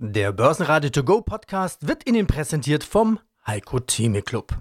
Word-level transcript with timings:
Der 0.00 0.30
Börsenradio 0.30 0.90
To 0.90 1.02
Go 1.02 1.22
Podcast 1.22 1.88
wird 1.88 2.08
Ihnen 2.08 2.28
präsentiert 2.28 2.84
vom 2.84 3.18
Heiko 3.44 3.80
Theme 3.80 4.22
Club. 4.22 4.56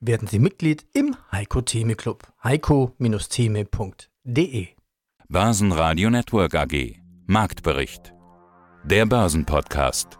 Werden 0.00 0.26
Sie 0.26 0.40
Mitglied 0.40 0.84
im 0.92 1.14
Heiko 1.30 1.60
Theme 1.60 1.94
Club. 1.94 2.26
heiko-theme.de 2.42 4.66
Börsenradio 5.28 6.10
Network 6.10 6.56
AG 6.56 6.96
Marktbericht. 7.26 8.12
Der 8.82 9.06
Börsenpodcast. 9.06 10.18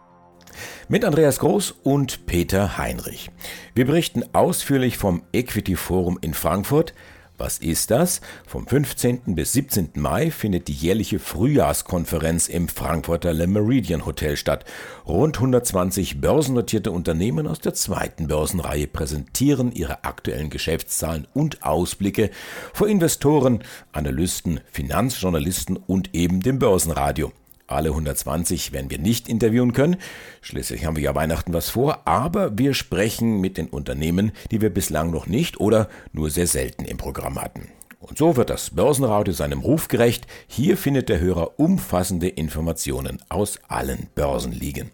Mit 0.87 1.03
Andreas 1.03 1.39
Groß 1.39 1.71
und 1.83 2.25
Peter 2.25 2.77
Heinrich. 2.77 3.31
Wir 3.75 3.85
berichten 3.85 4.23
ausführlich 4.31 4.97
vom 4.97 5.23
Equity 5.33 5.75
Forum 5.75 6.17
in 6.21 6.33
Frankfurt, 6.33 6.93
was 7.37 7.57
ist 7.57 7.91
das? 7.91 8.21
Vom 8.45 8.67
15. 8.67 9.35
bis 9.35 9.53
17. 9.53 9.89
Mai 9.95 10.31
findet 10.31 10.67
die 10.67 10.73
jährliche 10.73 11.19
Frühjahrskonferenz 11.19 12.47
im 12.47 12.67
Frankfurter 12.67 13.33
Le 13.33 13.47
Meridian 13.47 14.05
Hotel 14.05 14.37
statt. 14.37 14.65
Rund 15.07 15.37
120 15.37 16.21
börsennotierte 16.21 16.91
Unternehmen 16.91 17.47
aus 17.47 17.59
der 17.59 17.73
zweiten 17.73 18.27
Börsenreihe 18.27 18.87
präsentieren 18.87 19.71
ihre 19.71 20.03
aktuellen 20.03 20.49
Geschäftszahlen 20.49 21.27
und 21.33 21.63
Ausblicke 21.63 22.29
vor 22.73 22.87
Investoren, 22.87 23.63
Analysten, 23.91 24.59
Finanzjournalisten 24.71 25.77
und 25.77 26.13
eben 26.13 26.41
dem 26.41 26.59
Börsenradio. 26.59 27.31
Alle 27.73 27.89
120 27.89 28.71
werden 28.71 28.89
wir 28.89 28.99
nicht 28.99 29.27
interviewen 29.27 29.73
können. 29.73 29.97
Schließlich 30.41 30.85
haben 30.85 30.95
wir 30.95 31.03
ja 31.03 31.15
Weihnachten 31.15 31.53
was 31.53 31.69
vor, 31.69 32.07
aber 32.07 32.57
wir 32.57 32.73
sprechen 32.73 33.41
mit 33.41 33.57
den 33.57 33.67
Unternehmen, 33.67 34.31
die 34.51 34.61
wir 34.61 34.69
bislang 34.69 35.11
noch 35.11 35.27
nicht 35.27 35.59
oder 35.59 35.89
nur 36.11 36.29
sehr 36.29 36.47
selten 36.47 36.85
im 36.85 36.97
Programm 36.97 37.41
hatten. 37.41 37.69
Und 38.03 38.17
so 38.17 38.35
wird 38.35 38.49
das 38.49 38.71
Börsenradio 38.71 39.33
seinem 39.33 39.61
Ruf 39.61 39.87
gerecht. 39.87 40.27
Hier 40.47 40.75
findet 40.75 41.07
der 41.07 41.21
Hörer 41.21 41.57
umfassende 41.57 42.27
Informationen 42.27 43.23
aus 43.29 43.59
allen 43.69 44.07
Börsenligen. 44.13 44.91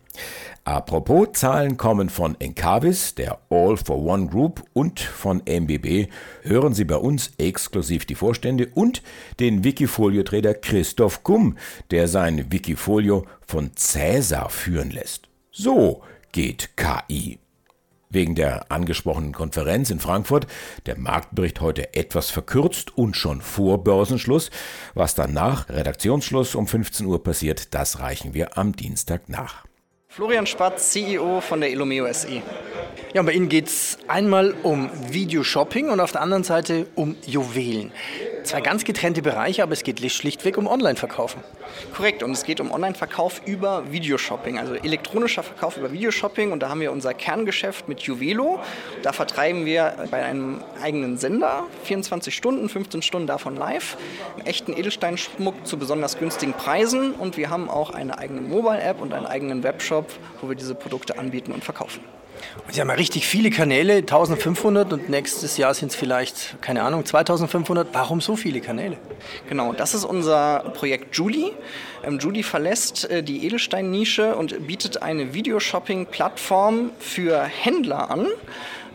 Apropos, 0.63 1.29
Zahlen 1.33 1.77
kommen 1.77 2.09
von 2.09 2.39
Encavis, 2.39 3.15
der 3.15 3.39
All 3.49 3.77
for 3.77 3.97
One 3.97 4.27
Group 4.27 4.63
und 4.73 4.99
von 4.99 5.41
MBB. 5.43 6.11
Hören 6.43 6.75
Sie 6.75 6.85
bei 6.85 6.97
uns 6.97 7.31
exklusiv 7.39 8.05
die 8.05 8.13
Vorstände 8.13 8.69
und 8.75 9.01
den 9.39 9.63
Wikifolio-Trader 9.63 10.53
Christoph 10.53 11.23
Gumm, 11.23 11.57
der 11.89 12.07
sein 12.07 12.51
Wikifolio 12.51 13.25
von 13.41 13.71
Cäsar 13.75 14.49
führen 14.49 14.91
lässt. 14.91 15.29
So 15.51 16.03
geht 16.31 16.77
KI. 16.77 17.38
Wegen 18.11 18.33
der 18.33 18.71
angesprochenen 18.71 19.33
Konferenz 19.33 19.91
in 19.91 19.99
Frankfurt 19.99 20.47
der 20.87 20.97
Marktbericht 20.97 21.61
heute 21.61 21.93
etwas 21.93 22.31
verkürzt 22.31 22.97
und 22.97 23.15
schon 23.15 23.39
vor 23.39 23.83
Börsenschluss. 23.83 24.49
Was 24.95 25.13
dann 25.13 25.31
nach 25.31 25.69
Redaktionsschluss 25.69 26.55
um 26.55 26.65
15 26.65 27.05
Uhr 27.05 27.23
passiert, 27.23 27.75
das 27.75 27.99
reichen 27.99 28.33
wir 28.33 28.57
am 28.57 28.75
Dienstag 28.75 29.29
nach. 29.29 29.65
Florian 30.07 30.47
Spatz, 30.47 30.89
CEO 30.89 31.39
von 31.39 31.61
der 31.61 31.69
Ilomeo 31.69 32.11
SE. 32.11 32.41
Ja, 33.13 33.21
bei 33.21 33.31
Ihnen 33.33 33.47
geht 33.47 33.67
es 33.67 33.99
einmal 34.07 34.55
um 34.63 34.89
Videoshopping 35.11 35.89
und 35.89 35.99
auf 35.99 36.11
der 36.11 36.21
anderen 36.21 36.43
Seite 36.43 36.87
um 36.95 37.15
Juwelen. 37.27 37.91
Zwei 38.43 38.61
ganz 38.61 38.83
getrennte 38.83 39.21
Bereiche, 39.21 39.63
aber 39.63 39.73
es 39.73 39.83
geht 39.83 39.99
schlichtweg 40.11 40.57
um 40.57 40.67
Online-Verkaufen. 40.67 41.43
Korrekt, 41.95 42.23
und 42.23 42.31
es 42.31 42.43
geht 42.43 42.59
um 42.59 42.71
Online-Verkauf 42.71 43.41
über 43.45 43.91
Videoshopping, 43.91 44.57
also 44.57 44.73
elektronischer 44.75 45.43
Verkauf 45.43 45.77
über 45.77 45.91
Videoshopping. 45.91 46.51
Und 46.51 46.61
da 46.61 46.69
haben 46.69 46.81
wir 46.81 46.91
unser 46.91 47.13
Kerngeschäft 47.13 47.87
mit 47.87 48.01
Juvelo. 48.01 48.59
Da 49.03 49.13
vertreiben 49.13 49.65
wir 49.65 49.93
bei 50.09 50.23
einem 50.23 50.63
eigenen 50.81 51.17
Sender 51.17 51.65
24 51.83 52.35
Stunden, 52.35 52.69
15 52.69 53.01
Stunden 53.01 53.27
davon 53.27 53.55
live, 53.55 53.97
echten 54.45 54.73
Edelsteinschmuck 54.73 55.65
zu 55.65 55.77
besonders 55.77 56.17
günstigen 56.17 56.53
Preisen. 56.53 57.11
Und 57.13 57.37
wir 57.37 57.49
haben 57.49 57.69
auch 57.69 57.91
eine 57.91 58.17
eigene 58.17 58.41
Mobile-App 58.41 59.01
und 59.01 59.13
einen 59.13 59.25
eigenen 59.25 59.63
Webshop, 59.63 60.07
wo 60.41 60.49
wir 60.49 60.55
diese 60.55 60.75
Produkte 60.75 61.17
anbieten 61.17 61.51
und 61.51 61.63
verkaufen. 61.63 62.01
Und 62.65 62.73
Sie 62.73 62.81
haben 62.81 62.89
ja 62.89 62.95
richtig 62.95 63.27
viele 63.27 63.49
Kanäle, 63.49 63.97
1500 63.97 64.93
und 64.93 65.09
nächstes 65.09 65.57
Jahr 65.57 65.73
sind 65.73 65.89
es 65.89 65.95
vielleicht, 65.95 66.61
keine 66.61 66.83
Ahnung, 66.83 67.05
2500. 67.05 67.87
Warum 67.93 68.21
so 68.21 68.35
viele 68.35 68.61
Kanäle? 68.61 68.97
Genau, 69.47 69.73
das 69.73 69.93
ist 69.93 70.05
unser 70.05 70.59
Projekt 70.75 71.15
Julie. 71.15 71.51
Ähm, 72.03 72.19
Julie 72.19 72.43
verlässt 72.43 73.09
äh, 73.09 73.23
die 73.23 73.45
Edelstein-Nische 73.45 74.35
und 74.35 74.67
bietet 74.67 75.01
eine 75.01 75.33
Videoshopping-Plattform 75.33 76.91
für 76.99 77.43
Händler 77.43 78.11
an 78.11 78.27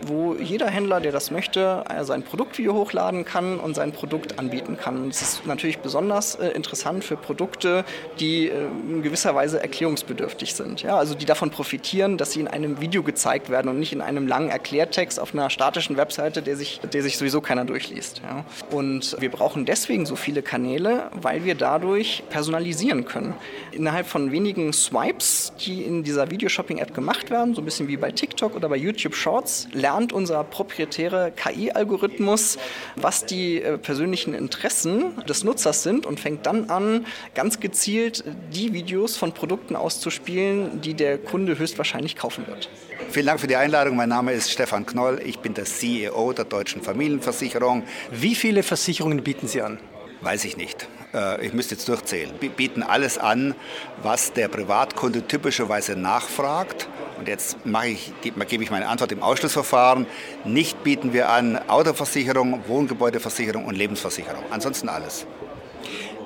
wo 0.09 0.35
jeder 0.35 0.69
Händler, 0.69 1.01
der 1.01 1.13
das 1.13 1.31
möchte, 1.31 1.85
äh, 1.89 2.05
sein 2.05 2.23
Produktvideo 2.23 2.75
hochladen 2.75 3.25
kann 3.25 3.59
und 3.59 3.75
sein 3.75 3.93
Produkt 3.93 4.39
anbieten 4.39 4.77
kann. 4.77 5.09
Das 5.09 5.23
ist 5.23 5.47
natürlich 5.47 5.79
besonders 5.79 6.35
äh, 6.37 6.49
interessant 6.49 7.05
für 7.05 7.17
Produkte, 7.17 7.85
die 8.21 8.49
äh, 8.49 8.67
in 8.89 9.03
gewisser 9.03 9.35
Weise 9.35 9.61
erklärungsbedürftig 9.61 10.55
sind. 10.55 10.83
Ja, 10.83 10.97
also 10.97 11.15
die 11.15 11.25
davon 11.25 11.51
profitieren, 11.51 12.19
dass 12.19 12.33
sie 12.33 12.41
in 12.41 12.49
einem 12.49 12.81
Video 12.81 13.03
gezeigt 13.03 13.51
werden 13.51 13.69
und 13.69 13.79
nicht 13.79 13.93
in 13.93 14.01
einem 14.01 14.27
langen 14.27 14.51
Erklärtext 14.51 15.19
auf 15.21 15.35
einer 15.35 15.51
statischen 15.51 15.97
Webseite, 15.97 16.43
der 16.43 16.57
sich, 16.57 16.81
der 16.81 17.03
sich 17.03 17.19
sowieso 17.19 17.41
keiner 17.41 17.65
durchliest. 17.65 18.23
Ja. 18.23 18.45
Und 18.71 19.17
wir 19.21 19.31
brauchen 19.31 19.65
deswegen 19.65 20.07
so 20.07 20.17
viele 20.17 20.43
Kanäle, 20.43 21.11
weil 21.13 21.45
wir 21.45 21.55
dadurch 21.55 22.23
personalisieren 22.31 23.05
können. 23.05 23.35
Innerhalb 23.73 24.07
von 24.07 24.33
wenigen 24.33 24.73
Swipes, 24.73 25.53
die 25.65 25.83
in 25.83 26.03
dieser 26.03 26.31
Videoshopping-App 26.31 26.95
gemacht 26.95 27.31
werden, 27.31 27.55
so 27.55 27.63
ein 27.63 27.65
bisschen 27.65 27.89
wie 27.89 27.97
bei 27.97 28.11
TikTok 28.11 28.55
oder 28.55 28.69
bei 28.69 28.77
YouTube 28.77 29.15
Shorts, 29.15 29.69
lernt 29.95 30.13
unser 30.13 30.43
proprietärer 30.43 31.31
KI-Algorithmus, 31.31 32.59
was 32.97 33.27
die 33.27 33.63
äh, 33.63 33.79
persönlichen 33.79 34.35
Interessen 34.35 35.25
des 35.29 35.45
Nutzers 35.45 35.85
sind 35.85 36.05
und 36.05 36.19
fängt 36.19 36.47
dann 36.47 36.69
an, 36.69 37.07
ganz 37.35 37.61
gezielt 37.61 38.25
die 38.53 38.73
Videos 38.73 39.17
von 39.17 39.33
Produkten 39.33 39.77
auszuspielen, 39.77 40.81
die 40.81 40.95
der 40.95 41.19
Kunde 41.19 41.59
höchstwahrscheinlich 41.59 42.17
kaufen 42.17 42.45
wird. 42.49 42.69
Vielen 43.11 43.27
Dank 43.27 43.39
für 43.39 43.47
die 43.47 43.55
Einladung. 43.55 43.95
Mein 43.95 44.09
Name 44.09 44.33
ist 44.33 44.51
Stefan 44.51 44.85
Knoll. 44.85 45.21
Ich 45.25 45.39
bin 45.39 45.55
der 45.55 45.65
CEO 45.65 46.33
der 46.33 46.45
Deutschen 46.45 46.83
Familienversicherung. 46.83 47.85
Wie 48.11 48.35
viele 48.35 48.65
Versicherungen 48.65 49.23
bieten 49.23 49.47
Sie 49.47 49.63
an? 49.63 49.79
Weiß 50.23 50.45
ich 50.45 50.57
nicht. 50.57 50.89
Äh, 51.15 51.47
ich 51.47 51.53
müsste 51.53 51.77
jetzt 51.77 51.89
durchzählen. 51.89 52.33
Wir 52.41 52.51
bieten 52.51 52.83
alles 52.83 53.19
an, 53.19 53.55
was 54.03 54.33
der 54.33 54.49
Privatkunde 54.49 55.27
typischerweise 55.27 55.95
nachfragt. 55.95 56.89
Und 57.19 57.29
jetzt 57.29 57.57
ich, 57.87 58.13
gebe 58.23 58.63
ich 58.63 58.71
meine 58.71 58.89
Antwort 58.89 59.13
im 59.13 59.23
Ausschlussverfahren. 59.23 60.07
Nicht 60.45 60.83
bieten 60.83 61.13
wir 61.13 61.31
an 61.31 61.59
Autoversicherung, 61.69 62.65
Wohngebäudeversicherung 62.67 63.65
und 63.65 63.77
Lebensversicherung. 63.77 64.45
Ansonsten 64.51 64.89
alles. 64.89 65.27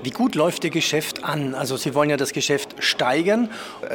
Wie 0.02 0.10
gut 0.10 0.36
läuft 0.36 0.62
Ihr 0.62 0.70
Geschäft 0.70 1.24
an? 1.24 1.56
Also 1.56 1.76
Sie 1.76 1.92
wollen 1.92 2.08
ja 2.08 2.16
das 2.16 2.32
Geschäft 2.32 2.76
steigern. 2.78 3.50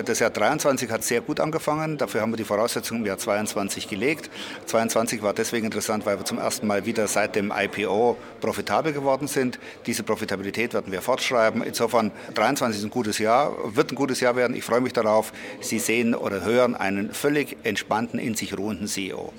Das 0.05 0.19
Jahr 0.19 0.31
23 0.31 0.91
hat 0.91 1.01
sehr 1.03 1.21
gut 1.21 1.39
angefangen. 1.39 1.97
Dafür 1.97 2.21
haben 2.21 2.33
wir 2.33 2.37
die 2.37 2.43
Voraussetzungen 2.43 3.01
im 3.01 3.07
Jahr 3.07 3.17
22 3.17 3.87
gelegt. 3.87 4.29
22 4.65 5.21
war 5.23 5.33
deswegen 5.33 5.65
interessant, 5.65 6.05
weil 6.05 6.17
wir 6.17 6.25
zum 6.25 6.39
ersten 6.39 6.67
Mal 6.67 6.85
wieder 6.85 7.07
seit 7.07 7.37
dem 7.37 7.53
IPO 7.55 8.17
profitabel 8.41 8.91
geworden 8.91 9.27
sind. 9.27 9.59
Diese 9.85 10.03
Profitabilität 10.03 10.73
werden 10.73 10.91
wir 10.91 11.01
fortschreiben. 11.01 11.63
Insofern 11.63 12.11
23 12.33 12.79
ist 12.79 12.85
ein 12.85 12.89
gutes 12.89 13.17
Jahr, 13.19 13.53
wird 13.75 13.93
ein 13.93 13.95
gutes 13.95 14.19
Jahr 14.19 14.35
werden. 14.35 14.57
Ich 14.57 14.65
freue 14.65 14.81
mich 14.81 14.93
darauf. 14.93 15.31
Sie 15.61 15.79
sehen 15.79 16.15
oder 16.15 16.43
hören 16.43 16.75
einen 16.75 17.13
völlig 17.13 17.55
entspannten, 17.63 18.19
in 18.19 18.35
sich 18.35 18.57
ruhenden 18.57 18.87
CEO. 18.87 19.31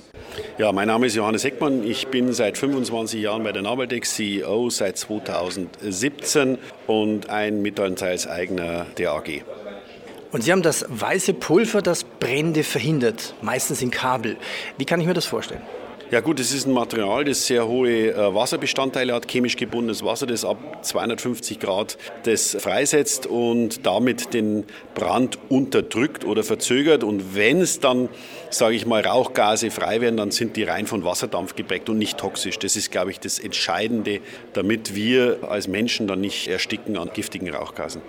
Ja, 0.59 0.73
mein 0.73 0.89
Name 0.89 1.07
ist 1.07 1.15
Johannes 1.15 1.45
Heckmann. 1.45 1.85
Ich 1.85 2.09
bin 2.09 2.33
seit 2.33 2.59
25 2.59 3.21
Jahren 3.21 3.43
bei 3.45 3.53
der 3.53 3.63
Nabaltex 3.63 4.15
CEO 4.15 4.71
seit 4.71 4.99
2017 4.99 6.59
und 6.87 7.31
ein 7.31 7.63
Mitteilungsteilseigner 7.63 8.87
der 8.99 9.13
AG. 9.13 9.43
Und 10.33 10.43
Sie 10.43 10.51
haben 10.51 10.63
das 10.63 10.85
weiße 10.89 11.35
Pulver, 11.35 11.81
das 11.81 12.05
Brände 12.05 12.65
verhindert, 12.65 13.35
meistens 13.41 13.83
in 13.83 13.91
Kabel. 13.91 14.37
Wie 14.79 14.85
kann 14.85 15.01
ich 15.01 15.07
mir 15.07 15.15
das 15.15 15.27
vorstellen? 15.27 15.63
Ja 16.11 16.21
gut, 16.21 16.39
es 16.39 16.53
ist 16.53 16.67
ein 16.67 16.73
Material, 16.73 17.25
das 17.25 17.47
sehr 17.47 17.67
hohe 17.67 18.13
äh, 18.13 18.35
Wasserbestandteile 18.35 19.15
hat, 19.15 19.27
chemisch 19.27 19.57
gebundenes 19.57 20.05
Wasser, 20.05 20.27
das 20.27 20.45
ab 20.45 20.85
250 20.85 21.59
Grad 21.59 21.97
das 22.25 22.57
freisetzt 22.61 23.27
und 23.27 23.87
damit 23.87 24.35
den 24.35 24.65
Brand 24.95 25.39
unterdrückt 25.49 26.25
oder 26.25 26.45
verzögert. 26.45 27.05
Und 27.05 27.35
wenn 27.35 27.61
es 27.61 27.81
dann, 27.81 28.11
sage 28.51 28.77
ich 28.77 28.85
mal, 28.85 29.01
Rauchgase 29.01 29.71
frei 29.71 30.03
werden, 30.03 30.19
dann 30.19 30.31
sind 30.31 30.57
die 30.57 30.65
rein 30.65 30.87
von 30.87 31.05
Wasserdampf 31.05 31.57
geprägt 31.57 31.89
und 31.89 31.97
nicht 31.97 32.19
toxisch. 32.19 32.59
Das 32.59 32.77
ist, 32.77 32.93
glaube 32.93 33.11
ich, 33.11 33.19
das 33.19 33.39
Entscheidende, 33.39 34.21
damit 34.53 34.95
wir 34.95 35.39
als 35.49 35.69
Menschen 35.69 36.07
dann 36.07 36.21
nicht 36.21 36.49
ersticken 36.49 36.99
an 36.99 37.11
giftigen 37.15 37.49
Rauchgasen. 37.49 38.03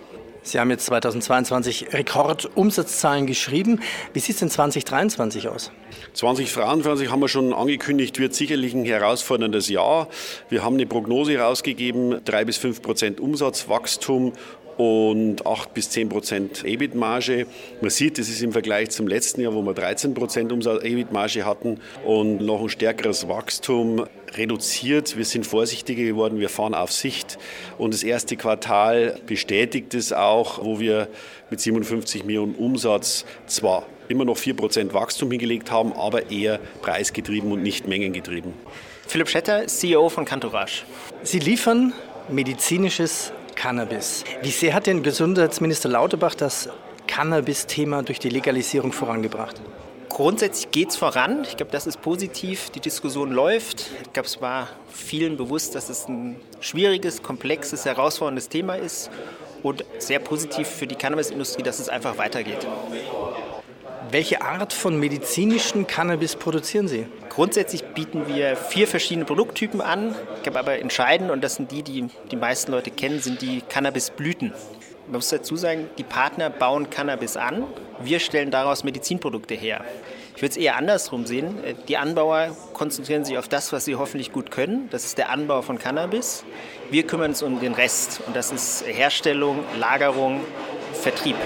Sie 0.46 0.60
haben 0.60 0.70
jetzt 0.70 0.86
2022 0.86 1.92
Rekordumsatzzahlen 1.92 3.26
geschrieben. 3.26 3.82
Wie 4.14 4.20
sieht 4.20 4.36
es 4.36 4.40
denn 4.42 4.52
2023 4.52 5.48
aus? 5.48 5.72
2023 6.14 7.10
haben 7.10 7.20
wir 7.20 7.30
schon 7.30 7.52
angekündigt, 7.52 8.20
wird 8.20 8.36
sicherlich 8.36 8.76
ein 8.76 8.86
herausforderndes 8.86 9.70
Jahr. 9.70 10.08
Wir 10.50 10.64
haben 10.64 10.76
eine 10.76 10.86
Prognose 10.86 11.34
herausgegeben, 11.34 12.22
drei 12.26 12.46
bis 12.46 12.58
fünf 12.58 12.84
Prozent 12.84 13.20
Umsatzwachstum 13.20 14.34
und 14.78 15.46
8 15.46 15.74
bis 15.74 15.90
10 15.90 16.10
Prozent 16.10 16.66
EBIT-Marge. 16.66 17.48
Man 17.82 17.90
sieht, 17.90 18.18
das 18.18 18.30
ist 18.30 18.42
im 18.42 18.52
Vergleich 18.52 18.90
zum 18.90 19.08
letzten 19.08 19.42
Jahr, 19.42 19.54
wo 19.54 19.62
wir 19.62 19.74
13 19.74 20.14
Prozent 20.14 20.52
EBIT-Marge 20.52 21.46
hatten 21.46 21.80
und 22.06 22.42
noch 22.42 22.62
ein 22.62 22.70
stärkeres 22.70 23.28
Wachstum 23.28 24.06
reduziert. 24.34 25.18
Wir 25.18 25.26
sind 25.26 25.46
vorsichtiger 25.46 26.04
geworden, 26.04 26.40
wir 26.40 26.50
fahren 26.50 26.74
auf 26.74 26.92
Sicht 26.92 27.38
und 27.78 27.94
das 27.94 28.04
erste 28.04 28.36
Quartal 28.36 29.20
bestätigt 29.26 29.94
es 29.94 30.12
auch, 30.12 30.64
wo 30.64 30.80
wir 30.80 31.08
mit 31.50 31.62
57 31.62 32.26
Millionen 32.26 32.56
Umsatz 32.56 33.26
zwar 33.48 33.86
immer 34.08 34.26
noch 34.26 34.38
4% 34.38 34.94
Wachstum 34.94 35.32
hingelegt 35.32 35.72
haben, 35.72 35.94
aber 35.94 36.30
eher 36.30 36.60
preisgetrieben 36.82 37.52
und 37.52 37.64
nicht 37.64 37.88
mengengetrieben. 37.88 38.54
Philipp 39.08 39.30
Schetter, 39.30 39.68
CEO 39.68 40.10
von 40.10 40.26
Cantourage. 40.26 40.84
Sie 41.24 41.40
liefern 41.40 41.94
medizinisches 42.30 43.32
Cannabis. 43.66 44.24
Wie 44.44 44.52
sehr 44.52 44.76
hat 44.76 44.86
denn 44.86 45.02
Gesundheitsminister 45.02 45.90
Lauterbach 45.90 46.36
das 46.36 46.70
Cannabis-Thema 47.08 48.04
durch 48.04 48.20
die 48.20 48.30
Legalisierung 48.30 48.92
vorangebracht? 48.92 49.60
Grundsätzlich 50.08 50.70
geht 50.70 50.90
es 50.90 50.98
voran. 50.98 51.44
Ich 51.46 51.58
glaube, 51.58 51.72
das 51.72 51.88
ist 51.88 52.00
positiv. 52.00 52.70
Die 52.70 52.80
Diskussion 52.80 53.32
läuft. 53.32 53.90
Ich 54.04 54.14
glaube, 54.14 54.28
es 54.28 54.40
war 54.40 54.70
vielen 54.88 55.36
bewusst, 55.36 55.74
dass 55.74 55.90
es 55.90 56.08
ein 56.08 56.36
schwieriges, 56.60 57.24
komplexes, 57.24 57.86
herausforderndes 57.86 58.50
Thema 58.50 58.76
ist 58.76 59.10
und 59.64 59.84
sehr 59.98 60.20
positiv 60.20 60.68
für 60.68 60.86
die 60.86 60.94
Cannabisindustrie, 60.94 61.64
dass 61.64 61.80
es 61.80 61.90
einfach 61.90 62.20
weitergeht. 62.20 62.68
Welche 64.12 64.42
Art 64.42 64.72
von 64.72 65.00
medizinischem 65.00 65.88
Cannabis 65.88 66.36
produzieren 66.36 66.88
Sie? 66.88 67.08
Grundsätzlich 67.30 67.84
bieten 67.84 68.28
wir 68.28 68.56
vier 68.56 68.88
verschiedene 68.88 69.26
Produkttypen 69.26 69.82
an. 69.82 70.14
Ich 70.38 70.44
glaube 70.44 70.60
aber 70.60 70.80
entscheidend, 70.80 71.32
und 71.32 71.44
das 71.44 71.56
sind 71.56 71.72
die, 71.72 71.82
die 71.82 72.08
die 72.32 72.36
meisten 72.36 72.72
Leute 72.72 72.92
kennen, 72.92 73.20
sind 73.20 73.42
die 73.42 73.62
Cannabisblüten. 73.62 74.54
Man 75.08 75.16
muss 75.16 75.30
dazu 75.30 75.56
sagen, 75.56 75.90
die 75.98 76.04
Partner 76.04 76.50
bauen 76.50 76.90
Cannabis 76.90 77.38
an, 77.38 77.64
wir 78.02 78.20
stellen 78.20 78.52
daraus 78.52 78.84
Medizinprodukte 78.84 79.54
her. 79.54 79.84
Ich 80.36 80.42
würde 80.42 80.52
es 80.52 80.58
eher 80.58 80.76
andersrum 80.76 81.26
sehen. 81.26 81.58
Die 81.88 81.98
Anbauer 81.98 82.56
konzentrieren 82.74 83.24
sich 83.24 83.38
auf 83.38 83.48
das, 83.48 83.72
was 83.72 83.86
sie 83.86 83.96
hoffentlich 83.96 84.32
gut 84.32 84.52
können. 84.52 84.90
Das 84.92 85.06
ist 85.06 85.18
der 85.18 85.30
Anbau 85.30 85.62
von 85.62 85.80
Cannabis. 85.80 86.44
Wir 86.92 87.08
kümmern 87.08 87.32
uns 87.32 87.42
um 87.42 87.60
den 87.60 87.74
Rest 87.74 88.22
und 88.28 88.36
das 88.36 88.52
ist 88.52 88.86
Herstellung, 88.86 89.64
Lagerung, 89.80 90.42
Vertrieb. 90.94 91.38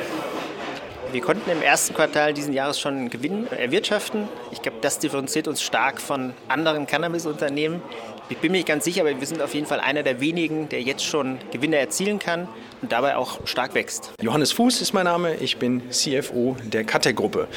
Wir 1.12 1.22
konnten 1.22 1.50
im 1.50 1.64
ersten 1.64 1.96
Quartal 1.96 2.36
diesen 2.36 2.54
Jahres 2.54 2.80
schon 2.80 3.10
Gewinn 3.10 3.48
erwirtschaften. 3.48 4.30
Ich 4.52 4.62
glaube, 4.62 4.78
das 4.82 5.00
differenziert 5.00 5.48
uns 5.48 5.64
stark 5.64 6.00
von 6.00 6.34
anderen 6.48 6.86
Cannabis-Unternehmen. 6.86 7.82
Ich 8.31 8.38
bin 8.38 8.52
mir 8.52 8.60
nicht 8.60 8.68
ganz 8.68 8.86
sicher, 8.86 9.02
aber 9.02 9.20
wir 9.20 9.26
sind 9.26 9.42
auf 9.42 9.56
jeden 9.56 9.66
Fall 9.66 9.80
einer 9.80 10.04
der 10.04 10.22
wenigen, 10.22 10.70
der 10.70 10.84
jetzt 10.84 11.04
schon 11.04 11.40
Gewinne 11.52 11.78
erzielen 11.78 12.20
kann 12.20 12.48
und 12.84 12.92
dabei 12.92 13.16
auch 13.16 13.48
stark 13.48 13.74
wächst. 13.74 14.14
Johannes 14.22 14.52
Fuß 14.52 14.81
ist 14.81 14.94
mein 14.94 15.06
Name, 15.06 15.34
ich 15.38 15.58
bin 15.58 15.81
CFO 15.90 16.56
der 16.64 16.84
Katek-Gruppe. 16.84 17.48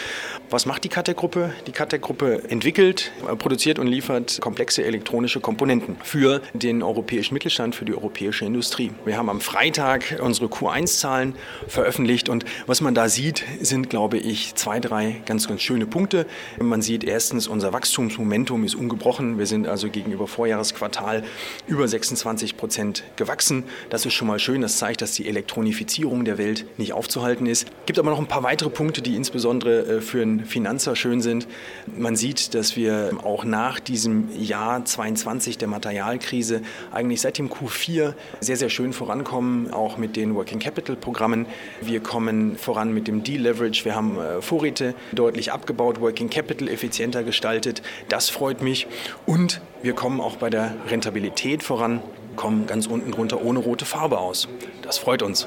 Was 0.48 0.64
macht 0.64 0.84
die 0.84 0.88
Katek-Gruppe? 0.88 1.52
Die 1.66 1.72
Katek-Gruppe 1.72 2.44
entwickelt, 2.48 3.12
produziert 3.38 3.78
und 3.78 3.86
liefert 3.86 4.40
komplexe 4.40 4.82
elektronische 4.82 5.40
Komponenten 5.40 5.98
für 6.02 6.40
den 6.54 6.82
europäischen 6.82 7.34
Mittelstand, 7.34 7.74
für 7.74 7.84
die 7.84 7.92
europäische 7.92 8.46
Industrie. 8.46 8.92
Wir 9.04 9.18
haben 9.18 9.28
am 9.28 9.42
Freitag 9.42 10.20
unsere 10.22 10.46
Q1-Zahlen 10.46 11.34
veröffentlicht 11.68 12.30
und 12.30 12.46
was 12.66 12.80
man 12.80 12.94
da 12.94 13.10
sieht, 13.10 13.44
sind, 13.60 13.90
glaube 13.90 14.16
ich, 14.16 14.54
zwei, 14.54 14.80
drei 14.80 15.20
ganz, 15.26 15.48
ganz 15.48 15.60
schöne 15.60 15.84
Punkte. 15.84 16.24
Man 16.58 16.80
sieht 16.80 17.04
erstens, 17.04 17.46
unser 17.46 17.74
Wachstumsmomentum 17.74 18.64
ist 18.64 18.74
ungebrochen. 18.74 19.38
Wir 19.38 19.46
sind 19.46 19.68
also 19.68 19.90
gegenüber 19.90 20.26
Vorjahr 20.26 20.61
Quartal 20.74 21.24
über 21.66 21.86
26 21.86 22.56
Prozent 22.56 23.04
gewachsen. 23.16 23.64
Das 23.90 24.06
ist 24.06 24.14
schon 24.14 24.28
mal 24.28 24.38
schön. 24.38 24.62
Das 24.62 24.78
zeigt, 24.78 25.02
dass 25.02 25.12
die 25.12 25.28
Elektronifizierung 25.28 26.24
der 26.24 26.38
Welt 26.38 26.66
nicht 26.78 26.92
aufzuhalten 26.92 27.46
ist. 27.46 27.68
Es 27.68 27.86
gibt 27.86 27.98
aber 27.98 28.10
noch 28.10 28.18
ein 28.18 28.28
paar 28.28 28.42
weitere 28.42 28.70
Punkte, 28.70 29.02
die 29.02 29.16
insbesondere 29.16 29.96
äh, 29.98 30.00
für 30.00 30.22
einen 30.22 30.44
Finanzer 30.44 30.96
schön 30.96 31.20
sind. 31.20 31.48
Man 31.86 32.16
sieht, 32.16 32.54
dass 32.54 32.76
wir 32.76 33.10
auch 33.22 33.44
nach 33.44 33.80
diesem 33.80 34.28
Jahr 34.40 34.84
22 34.84 35.58
der 35.58 35.68
Materialkrise 35.68 36.62
eigentlich 36.92 37.20
seit 37.20 37.38
dem 37.38 37.50
Q4 37.50 38.14
sehr, 38.40 38.56
sehr 38.56 38.70
schön 38.70 38.92
vorankommen, 38.92 39.72
auch 39.72 39.96
mit 39.96 40.16
den 40.16 40.34
Working 40.34 40.58
Capital 40.58 40.96
Programmen. 40.96 41.46
Wir 41.80 42.00
kommen 42.00 42.56
voran 42.56 42.92
mit 42.92 43.08
dem 43.08 43.22
Deleverage. 43.22 43.84
Wir 43.84 43.94
haben 43.94 44.18
äh, 44.18 44.40
Vorräte 44.42 44.94
deutlich 45.12 45.52
abgebaut, 45.52 46.00
Working 46.00 46.30
Capital 46.30 46.68
effizienter 46.68 47.22
gestaltet. 47.22 47.82
Das 48.08 48.30
freut 48.30 48.62
mich. 48.62 48.86
Und 49.26 49.60
wir 49.82 49.94
kommen 49.94 50.20
auch 50.20 50.36
bei 50.36 50.50
der 50.50 50.74
Rentabilität 50.88 51.62
voran, 51.62 52.00
kommen 52.36 52.66
ganz 52.66 52.86
unten 52.86 53.10
drunter 53.10 53.42
ohne 53.42 53.58
rote 53.58 53.84
Farbe 53.84 54.18
aus. 54.18 54.48
Das 54.82 54.98
freut 54.98 55.22
uns. 55.22 55.46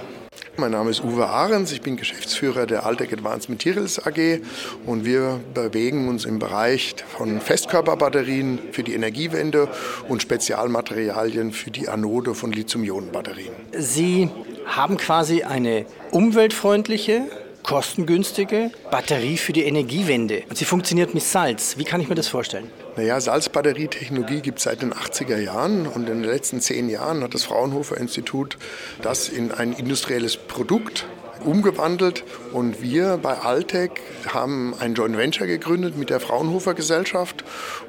Mein 0.58 0.72
Name 0.72 0.90
ist 0.90 1.04
Uwe 1.04 1.28
Ahrens, 1.28 1.74
ich 1.74 1.82
bin 1.82 1.98
Geschäftsführer 1.98 2.66
der 2.66 2.86
Altec 2.86 3.12
Advanced 3.12 3.50
Materials 3.50 4.06
AG 4.06 4.40
und 4.86 5.04
wir 5.04 5.42
bewegen 5.54 6.08
uns 6.08 6.24
im 6.24 6.40
Bereich 6.40 6.96
von 7.18 7.42
Festkörperbatterien 7.42 8.60
für 8.72 8.84
die 8.84 8.94
Energiewende 8.94 9.68
und 10.08 10.22
Spezialmaterialien 10.22 11.52
für 11.52 11.72
die 11.72 11.90
Anode 11.90 12.36
von 12.36 12.54
Lithium-Ionen-Batterien. 12.54 13.54
Sie 13.78 14.30
haben 14.66 14.96
quasi 14.96 15.44
eine 15.44 15.86
umweltfreundliche, 16.12 17.24
kostengünstige 17.66 18.70
Batterie 18.92 19.38
für 19.38 19.52
die 19.52 19.64
Energiewende. 19.64 20.44
Und 20.48 20.56
sie 20.56 20.66
funktioniert 20.66 21.16
mit 21.16 21.24
Salz. 21.24 21.80
Wie 21.80 21.84
kann 21.84 22.00
ich 22.00 22.08
mir 22.08 22.16
das 22.16 22.28
vorstellen? 22.28 22.70
Naja, 22.96 23.20
Salzbatterietechnologie 23.20 24.42
gibt 24.42 24.60
es 24.60 24.66
seit 24.66 24.84
den 24.84 24.94
80er 24.94 25.38
Jahren 25.38 25.88
und 25.88 26.08
in 26.08 26.22
den 26.22 26.24
letzten 26.24 26.62
zehn 26.62 26.90
Jahren 26.90 27.24
hat 27.24 27.34
das 27.34 27.44
Fraunhofer 27.44 27.98
Institut 27.98 28.58
das 29.02 29.30
in 29.30 29.52
ein 29.52 29.74
industrielles 29.74 30.38
Produkt 30.38 31.08
umgewandelt 31.46 32.24
und 32.54 32.82
wir 32.82 33.18
bei 33.22 33.38
Altec 33.38 34.02
haben 34.28 34.74
ein 34.80 34.94
Joint 34.96 35.18
Venture 35.18 35.48
gegründet 35.48 35.98
mit 35.98 36.10
der 36.10 36.20
Fraunhofer 36.20 36.74
Gesellschaft 36.74 37.44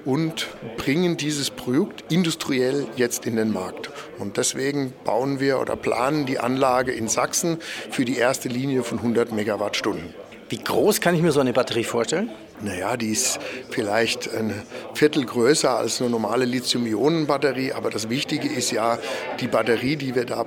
und 0.05 0.49
bringen 0.77 1.17
dieses 1.17 1.51
Produkt 1.51 2.05
industriell 2.13 2.87
jetzt 2.97 3.27
in 3.27 3.37
den 3.37 3.53
Markt. 3.53 3.91
Und 4.19 4.37
deswegen 4.37 4.93
bauen 5.05 5.41
wir 5.41 5.61
oder 5.61 5.77
planen 5.77 6.27
die 6.27 6.39
Anlage 6.39 6.93
in 6.93 7.09
Sachsen 7.09 7.59
für 7.91 8.05
die 8.05 8.17
erste 8.17 8.49
Linie 8.49 8.83
von 8.83 8.99
100 8.99 9.33
Megawattstunden. 9.33 10.15
Wie 10.49 10.63
groß 10.63 11.01
kann 11.01 11.17
ich 11.17 11.23
mir 11.23 11.33
so 11.33 11.41
eine 11.41 11.53
Batterie 11.53 11.83
vorstellen? 11.83 12.31
Naja, 12.61 12.97
die 12.97 13.11
ist 13.11 13.41
vielleicht 13.69 14.33
ein 14.33 14.55
Viertel 14.95 15.25
größer 15.27 15.77
als 15.77 16.01
eine 16.01 16.09
normale 16.09 16.45
Lithium-Ionen-Batterie, 16.45 17.73
aber 17.73 17.91
das 17.91 18.09
Wichtige 18.09 18.49
ist 18.49 18.71
ja, 18.71 18.99
die 19.41 19.49
Batterie, 19.49 19.97
die 19.97 20.15
wir 20.15 20.25
da 20.25 20.47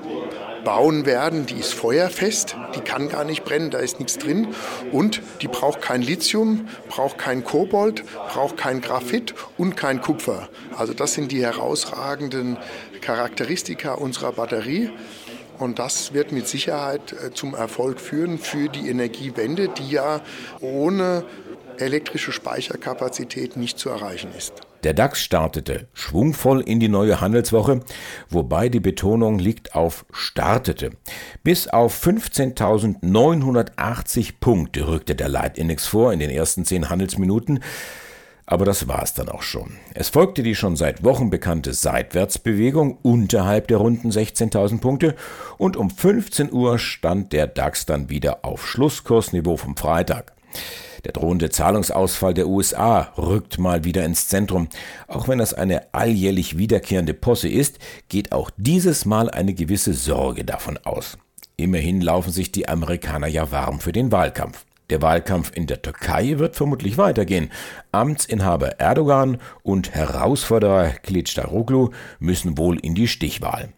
bauen 0.64 1.06
werden, 1.06 1.46
die 1.46 1.56
ist 1.56 1.74
feuerfest, 1.74 2.56
die 2.76 2.82
kann 2.82 3.10
gar 3.10 3.24
nicht 3.24 3.44
brennen, 3.44 3.72
da 3.72 3.80
ist 3.80 4.00
nichts 4.00 4.18
drin 4.18 4.50
und 4.92 5.22
die 5.42 5.48
braucht 5.48 5.82
kein 5.82 6.02
Lithium, 6.02 6.68
braucht 6.88 7.18
kein 7.18 7.44
Kobold, 7.44 8.04
braucht 8.32 8.58
kein 8.58 8.82
Graphit 8.82 9.34
und 9.58 9.76
kein 9.76 10.02
Kupfer. 10.02 10.50
Also 10.78 10.94
das 10.94 11.14
sind 11.14 11.32
die 11.32 11.44
herausragenden 11.44 12.58
Charakteristika 13.02 13.94
unserer 13.94 14.34
Batterie. 14.34 14.92
Und 15.58 15.78
das 15.78 16.14
wird 16.14 16.32
mit 16.32 16.48
Sicherheit 16.48 17.12
äh, 17.12 17.34
zum 17.34 17.54
Erfolg 17.54 18.00
führen 18.00 18.38
für 18.38 18.70
die 18.70 18.88
Energiewende, 18.88 19.68
die 19.68 19.90
ja 19.90 20.22
ohne 20.62 21.26
elektrische 21.78 22.32
Speicherkapazität 22.32 23.58
nicht 23.58 23.78
zu 23.78 23.90
erreichen 23.90 24.32
ist. 24.38 24.54
Der 24.84 24.94
DAX 24.94 25.22
startete 25.22 25.88
schwungvoll 25.94 26.62
in 26.62 26.80
die 26.80 26.88
neue 26.88 27.20
Handelswoche, 27.20 27.82
wobei 28.30 28.70
die 28.70 28.80
Betonung 28.80 29.38
liegt 29.38 29.76
auf 29.76 30.06
startete. 30.12 30.92
Bis 31.44 31.68
auf 31.68 32.02
15.980 32.06 34.36
Punkte 34.40 34.88
rückte 34.88 35.16
der 35.16 35.28
Leitindex 35.28 35.86
vor 35.86 36.14
in 36.14 36.20
den 36.20 36.30
ersten 36.30 36.64
zehn 36.64 36.90
Handelsminuten. 36.90 37.60
Aber 38.46 38.64
das 38.66 38.88
war 38.88 39.04
es 39.04 39.14
dann 39.14 39.28
auch 39.30 39.44
schon. 39.44 39.74
Es 39.94 40.10
folgte 40.10 40.42
die 40.42 40.56
schon 40.56 40.76
seit 40.76 41.04
Wochen 41.04 41.30
bekannte 41.30 41.74
Seitwärtsbewegung 41.74 42.98
unterhalb 43.04 43.68
der 43.68 43.78
runden 43.78 44.10
16.000 44.10 44.80
Punkte 44.80 45.14
und 45.58 45.78
um 45.78 45.92
15 45.92 46.52
Uhr 46.52 46.80
stand 46.80 47.32
der 47.32 47.46
DAX 47.46 47.86
dann 47.86 48.10
wieder 48.10 48.44
auf 48.44 48.66
Schlusskursniveau 48.66 49.56
vom 49.56 49.78
Freitag. 49.78 50.34
Der 51.06 51.14
drohende 51.14 51.50
Zahlungsausfall 51.50 52.34
der 52.34 52.48
USA 52.48 53.14
rückt 53.18 53.58
mal 53.58 53.84
wieder 53.84 54.04
ins 54.04 54.28
Zentrum. 54.28 54.68
Auch 55.08 55.28
wenn 55.28 55.40
das 55.40 55.54
eine 55.54 55.94
alljährlich 55.94 56.58
wiederkehrende 56.58 57.14
Posse 57.14 57.48
ist, 57.48 57.80
geht 58.10 58.32
auch 58.32 58.52
dieses 58.58 59.06
Mal 59.06 59.30
eine 59.30 59.54
gewisse 59.54 59.94
Sorge 59.94 60.44
davon 60.44 60.78
aus. 60.84 61.18
Immerhin 61.56 62.02
laufen 62.02 62.32
sich 62.32 62.52
die 62.52 62.68
Amerikaner 62.68 63.28
ja 63.28 63.52
warm 63.52 63.80
für 63.80 63.92
den 63.92 64.12
Wahlkampf. 64.12 64.66
Der 64.90 65.02
Wahlkampf 65.02 65.52
in 65.54 65.68
der 65.68 65.82
Türkei 65.82 66.40
wird 66.40 66.56
vermutlich 66.56 66.98
weitergehen. 66.98 67.52
Amtsinhaber 67.92 68.80
Erdogan 68.80 69.38
und 69.62 69.94
Herausforderer 69.94 70.94
Kılıçdaroğlu 71.06 71.92
müssen 72.20 72.58
wohl 72.58 72.80
in 72.80 72.96
die 72.96 73.08
Stichwahl. 73.08 73.70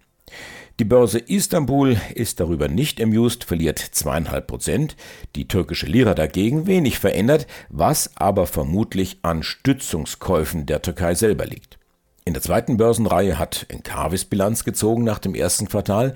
Die 0.81 0.85
Börse 0.85 1.19
Istanbul 1.19 1.95
ist 2.15 2.39
darüber 2.39 2.67
nicht 2.67 2.99
amused, 2.99 3.43
verliert 3.43 3.77
zweieinhalb 3.77 4.47
Prozent, 4.47 4.95
die 5.35 5.47
türkische 5.47 5.85
Lira 5.85 6.15
dagegen 6.15 6.65
wenig 6.65 6.97
verändert, 6.97 7.45
was 7.69 8.17
aber 8.17 8.47
vermutlich 8.47 9.19
an 9.21 9.43
Stützungskäufen 9.43 10.65
der 10.65 10.81
Türkei 10.81 11.13
selber 11.13 11.45
liegt. 11.45 11.77
In 12.25 12.33
der 12.33 12.41
zweiten 12.41 12.77
Börsenreihe 12.77 13.37
hat 13.37 13.67
Encarvis 13.69 14.25
Bilanz 14.25 14.63
gezogen 14.63 15.03
nach 15.03 15.19
dem 15.19 15.35
ersten 15.35 15.67
Quartal. 15.67 16.15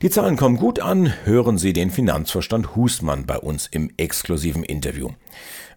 Die 0.00 0.10
Zahlen 0.10 0.36
kommen 0.36 0.58
gut 0.58 0.78
an, 0.78 1.12
hören 1.24 1.58
Sie 1.58 1.72
den 1.72 1.90
Finanzvorstand 1.90 2.76
Husmann 2.76 3.26
bei 3.26 3.38
uns 3.38 3.66
im 3.66 3.90
exklusiven 3.96 4.62
Interview. 4.62 5.08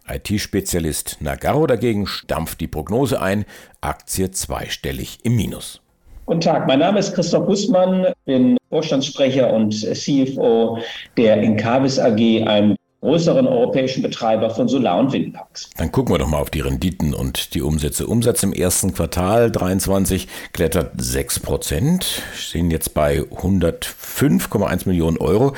IT-Spezialist 0.06 1.16
Nagarro 1.18 1.66
dagegen 1.66 2.06
stampft 2.06 2.60
die 2.60 2.68
Prognose 2.68 3.20
ein, 3.20 3.46
Aktie 3.80 4.30
zweistellig 4.30 5.18
im 5.24 5.34
Minus. 5.34 5.80
Guten 6.28 6.42
Tag, 6.42 6.66
mein 6.66 6.80
Name 6.80 6.98
ist 6.98 7.14
Christoph 7.14 7.46
Husmann, 7.46 8.08
bin 8.26 8.58
Vorstandssprecher 8.68 9.50
und 9.50 9.72
CFO 9.72 10.76
der 11.16 11.38
Encarvis 11.38 11.98
AG, 11.98 12.46
einem 12.46 12.76
größeren 13.00 13.46
europäischen 13.46 14.02
Betreiber 14.02 14.50
von 14.50 14.68
Solar- 14.68 14.98
und 14.98 15.10
Windparks. 15.10 15.70
Dann 15.78 15.90
gucken 15.90 16.12
wir 16.12 16.18
doch 16.18 16.28
mal 16.28 16.36
auf 16.36 16.50
die 16.50 16.60
Renditen 16.60 17.14
und 17.14 17.54
die 17.54 17.62
Umsätze. 17.62 18.06
Umsatz 18.06 18.42
im 18.42 18.52
ersten 18.52 18.92
Quartal 18.92 19.50
23 19.50 20.28
klettert 20.52 20.92
6 20.98 21.40
Prozent, 21.40 22.22
stehen 22.34 22.70
jetzt 22.70 22.92
bei 22.92 23.20
105,1 23.20 24.86
Millionen 24.86 25.16
Euro. 25.16 25.54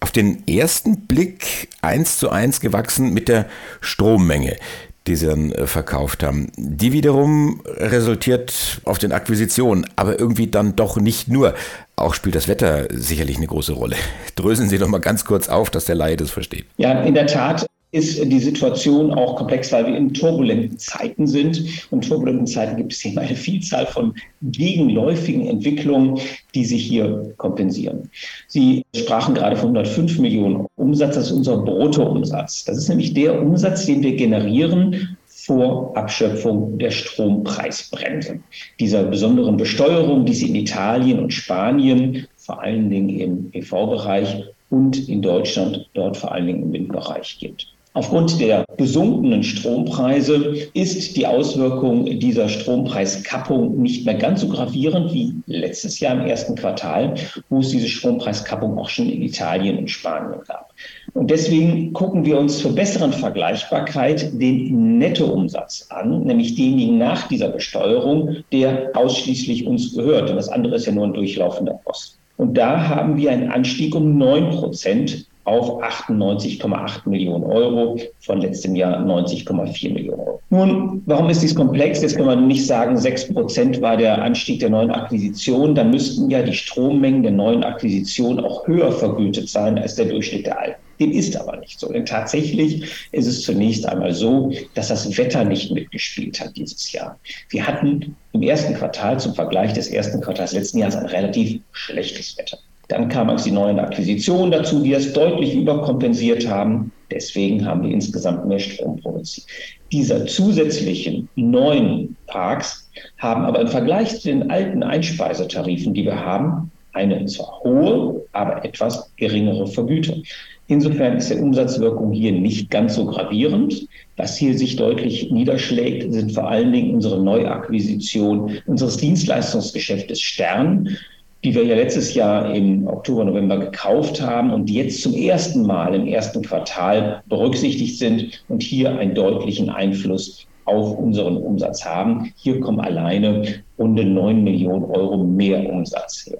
Auf 0.00 0.10
den 0.10 0.46
ersten 0.46 1.06
Blick 1.06 1.70
eins 1.80 2.18
zu 2.18 2.28
eins 2.28 2.60
gewachsen 2.60 3.14
mit 3.14 3.28
der 3.28 3.46
Strommenge 3.80 4.58
die 5.06 5.16
sie 5.16 5.26
dann 5.26 5.52
äh, 5.52 5.66
verkauft 5.66 6.22
haben. 6.22 6.52
Die 6.56 6.92
wiederum 6.92 7.62
resultiert 7.66 8.80
auf 8.84 8.98
den 8.98 9.12
Akquisitionen, 9.12 9.86
aber 9.96 10.18
irgendwie 10.18 10.46
dann 10.46 10.76
doch 10.76 10.96
nicht 10.96 11.28
nur. 11.28 11.54
Auch 11.96 12.14
spielt 12.14 12.34
das 12.34 12.48
Wetter 12.48 12.86
sicherlich 12.90 13.36
eine 13.36 13.46
große 13.46 13.72
Rolle. 13.72 13.96
Drösen 14.36 14.68
Sie 14.68 14.78
doch 14.78 14.88
mal 14.88 15.00
ganz 15.00 15.24
kurz 15.24 15.48
auf, 15.48 15.70
dass 15.70 15.84
der 15.84 15.94
Laie 15.94 16.16
das 16.16 16.30
versteht. 16.30 16.66
Ja, 16.76 17.02
in 17.02 17.14
der 17.14 17.26
Tat 17.26 17.66
ist 17.92 18.22
die 18.24 18.38
Situation 18.38 19.12
auch 19.12 19.36
komplex, 19.36 19.72
weil 19.72 19.86
wir 19.86 19.96
in 19.96 20.14
turbulenten 20.14 20.78
Zeiten 20.78 21.26
sind. 21.26 21.86
Und 21.90 22.06
turbulenten 22.06 22.46
Zeiten 22.46 22.76
gibt 22.76 22.92
es 22.92 23.04
eben 23.04 23.18
eine 23.18 23.34
Vielzahl 23.34 23.86
von 23.86 24.14
gegenläufigen 24.42 25.46
Entwicklungen, 25.46 26.20
die 26.54 26.64
sich 26.64 26.84
hier 26.84 27.34
kompensieren. 27.36 28.08
Sie 28.46 28.84
sprachen 28.94 29.34
gerade 29.34 29.56
von 29.56 29.70
105 29.70 30.18
Millionen 30.18 30.66
Umsatz, 30.76 31.16
das 31.16 31.26
ist 31.26 31.32
unser 31.32 31.58
Bruttoumsatz. 31.58 32.64
Das 32.64 32.78
ist 32.78 32.88
nämlich 32.88 33.12
der 33.14 33.40
Umsatz, 33.40 33.86
den 33.86 34.02
wir 34.02 34.14
generieren 34.14 35.16
vor 35.26 35.96
Abschöpfung 35.96 36.78
der 36.78 36.90
Strompreisbremse. 36.90 38.40
Dieser 38.78 39.04
besonderen 39.04 39.56
Besteuerung, 39.56 40.26
die 40.26 40.32
es 40.32 40.42
in 40.42 40.54
Italien 40.54 41.18
und 41.18 41.32
Spanien, 41.32 42.26
vor 42.36 42.62
allen 42.62 42.90
Dingen 42.90 43.08
im 43.08 43.48
EV-Bereich 43.52 44.44
und 44.70 45.08
in 45.08 45.22
Deutschland 45.22 45.88
dort 45.94 46.16
vor 46.16 46.32
allen 46.32 46.46
Dingen 46.46 46.62
im 46.62 46.72
Windbereich 46.72 47.38
gibt. 47.40 47.72
Aufgrund 47.92 48.40
der 48.40 48.64
gesunkenen 48.76 49.42
Strompreise 49.42 50.54
ist 50.74 51.16
die 51.16 51.26
Auswirkung 51.26 52.20
dieser 52.20 52.48
Strompreiskappung 52.48 53.82
nicht 53.82 54.06
mehr 54.06 54.14
ganz 54.14 54.42
so 54.42 54.48
gravierend 54.48 55.12
wie 55.12 55.34
letztes 55.46 55.98
Jahr 55.98 56.14
im 56.14 56.26
ersten 56.26 56.54
Quartal, 56.54 57.14
wo 57.48 57.58
es 57.58 57.70
diese 57.70 57.88
Strompreiskappung 57.88 58.78
auch 58.78 58.88
schon 58.88 59.10
in 59.10 59.22
Italien 59.22 59.78
und 59.78 59.90
Spanien 59.90 60.40
gab. 60.46 60.72
Und 61.14 61.32
deswegen 61.32 61.92
gucken 61.92 62.24
wir 62.24 62.38
uns 62.38 62.60
zur 62.60 62.76
besseren 62.76 63.12
Vergleichbarkeit 63.12 64.40
den 64.40 64.98
Nettoumsatz 64.98 65.88
an, 65.90 66.22
nämlich 66.22 66.54
denjenigen 66.54 66.98
nach 66.98 67.26
dieser 67.26 67.48
Besteuerung, 67.48 68.36
der 68.52 68.92
ausschließlich 68.94 69.66
uns 69.66 69.96
gehört. 69.96 70.30
Und 70.30 70.36
das 70.36 70.48
andere 70.48 70.76
ist 70.76 70.86
ja 70.86 70.92
nur 70.92 71.06
ein 71.06 71.12
durchlaufender 71.12 71.80
Posten. 71.84 72.18
Und 72.36 72.54
da 72.54 72.88
haben 72.88 73.16
wir 73.16 73.32
einen 73.32 73.50
Anstieg 73.50 73.94
um 73.94 74.16
9 74.16 74.50
Prozent 74.50 75.26
auf 75.44 75.82
98,8 75.82 77.08
Millionen 77.08 77.44
Euro, 77.44 77.98
von 78.20 78.40
letztem 78.40 78.76
Jahr 78.76 79.00
90,4 79.04 79.92
Millionen 79.92 80.20
Euro. 80.20 80.40
Nun, 80.50 81.02
warum 81.06 81.30
ist 81.30 81.42
dies 81.42 81.54
komplex? 81.54 82.02
Jetzt 82.02 82.16
kann 82.16 82.26
man 82.26 82.46
nicht 82.46 82.66
sagen, 82.66 82.96
6 82.96 83.32
Prozent 83.32 83.80
war 83.80 83.96
der 83.96 84.20
Anstieg 84.20 84.60
der 84.60 84.70
neuen 84.70 84.90
Akquisition. 84.90 85.74
Dann 85.74 85.90
müssten 85.90 86.28
ja 86.28 86.42
die 86.42 86.52
Strommengen 86.52 87.22
der 87.22 87.32
neuen 87.32 87.64
Akquisition 87.64 88.40
auch 88.40 88.66
höher 88.66 88.92
vergütet 88.92 89.48
sein 89.48 89.78
als 89.78 89.94
der 89.94 90.06
Durchschnitt 90.06 90.46
der 90.46 90.58
alten. 90.58 90.80
Dem 91.00 91.12
ist 91.12 91.34
aber 91.36 91.56
nicht 91.56 91.80
so. 91.80 91.90
Denn 91.90 92.04
tatsächlich 92.04 92.84
ist 93.12 93.26
es 93.26 93.42
zunächst 93.42 93.86
einmal 93.86 94.12
so, 94.12 94.52
dass 94.74 94.88
das 94.88 95.16
Wetter 95.16 95.44
nicht 95.44 95.72
mitgespielt 95.72 96.38
hat 96.40 96.56
dieses 96.56 96.92
Jahr. 96.92 97.18
Wir 97.48 97.66
hatten 97.66 98.16
im 98.32 98.42
ersten 98.42 98.74
Quartal 98.74 99.18
zum 99.18 99.34
Vergleich 99.34 99.72
des 99.72 99.88
ersten 99.88 100.20
Quartals 100.20 100.52
letzten 100.52 100.78
Jahres 100.78 100.96
ein 100.96 101.06
relativ 101.06 101.62
schlechtes 101.72 102.36
Wetter. 102.36 102.58
Dann 102.90 103.08
kamen 103.08 103.36
die 103.44 103.52
neuen 103.52 103.78
Akquisitionen 103.78 104.50
dazu, 104.50 104.82
die 104.82 104.90
das 104.90 105.12
deutlich 105.12 105.54
überkompensiert 105.54 106.48
haben. 106.48 106.90
Deswegen 107.08 107.64
haben 107.64 107.84
wir 107.84 107.90
insgesamt 107.92 108.46
mehr 108.46 108.58
Strom 108.58 109.00
produziert. 109.00 109.46
Diese 109.92 110.24
zusätzlichen 110.26 111.28
neuen 111.36 112.16
Parks 112.26 112.90
haben 113.18 113.44
aber 113.44 113.60
im 113.60 113.68
Vergleich 113.68 114.20
zu 114.20 114.28
den 114.28 114.50
alten 114.50 114.82
Einspeisetarifen, 114.82 115.94
die 115.94 116.04
wir 116.04 116.18
haben, 116.18 116.72
eine 116.92 117.24
zwar 117.26 117.60
hohe, 117.62 118.26
aber 118.32 118.64
etwas 118.64 119.12
geringere 119.16 119.68
Vergütung. 119.68 120.24
Insofern 120.66 121.16
ist 121.16 121.30
die 121.30 121.38
Umsatzwirkung 121.38 122.10
hier 122.10 122.32
nicht 122.32 122.70
ganz 122.70 122.96
so 122.96 123.06
gravierend. 123.06 123.86
Was 124.16 124.36
hier 124.36 124.58
sich 124.58 124.74
deutlich 124.74 125.30
niederschlägt, 125.30 126.12
sind 126.12 126.32
vor 126.32 126.48
allen 126.48 126.72
Dingen 126.72 126.94
unsere 126.94 127.22
Neuakquisition 127.22 128.58
unseres 128.66 128.96
Dienstleistungsgeschäftes 128.96 130.20
Stern 130.20 130.96
die 131.42 131.54
wir 131.54 131.64
ja 131.64 131.74
letztes 131.74 132.14
Jahr 132.14 132.54
im 132.54 132.86
Oktober, 132.86 133.24
November 133.24 133.58
gekauft 133.58 134.20
haben 134.20 134.52
und 134.52 134.66
die 134.66 134.74
jetzt 134.74 135.02
zum 135.02 135.14
ersten 135.14 135.66
Mal 135.66 135.94
im 135.94 136.06
ersten 136.06 136.42
Quartal 136.42 137.22
berücksichtigt 137.26 137.98
sind 137.98 138.44
und 138.48 138.62
hier 138.62 138.98
einen 138.98 139.14
deutlichen 139.14 139.70
Einfluss 139.70 140.46
auf 140.66 140.98
unseren 140.98 141.36
Umsatz 141.36 141.84
haben. 141.84 142.32
Hier 142.36 142.60
kommen 142.60 142.80
alleine 142.80 143.62
runde 143.78 144.04
9 144.04 144.44
Millionen 144.44 144.84
Euro 144.84 145.24
mehr 145.24 145.68
Umsatz 145.68 146.26
her. 146.26 146.38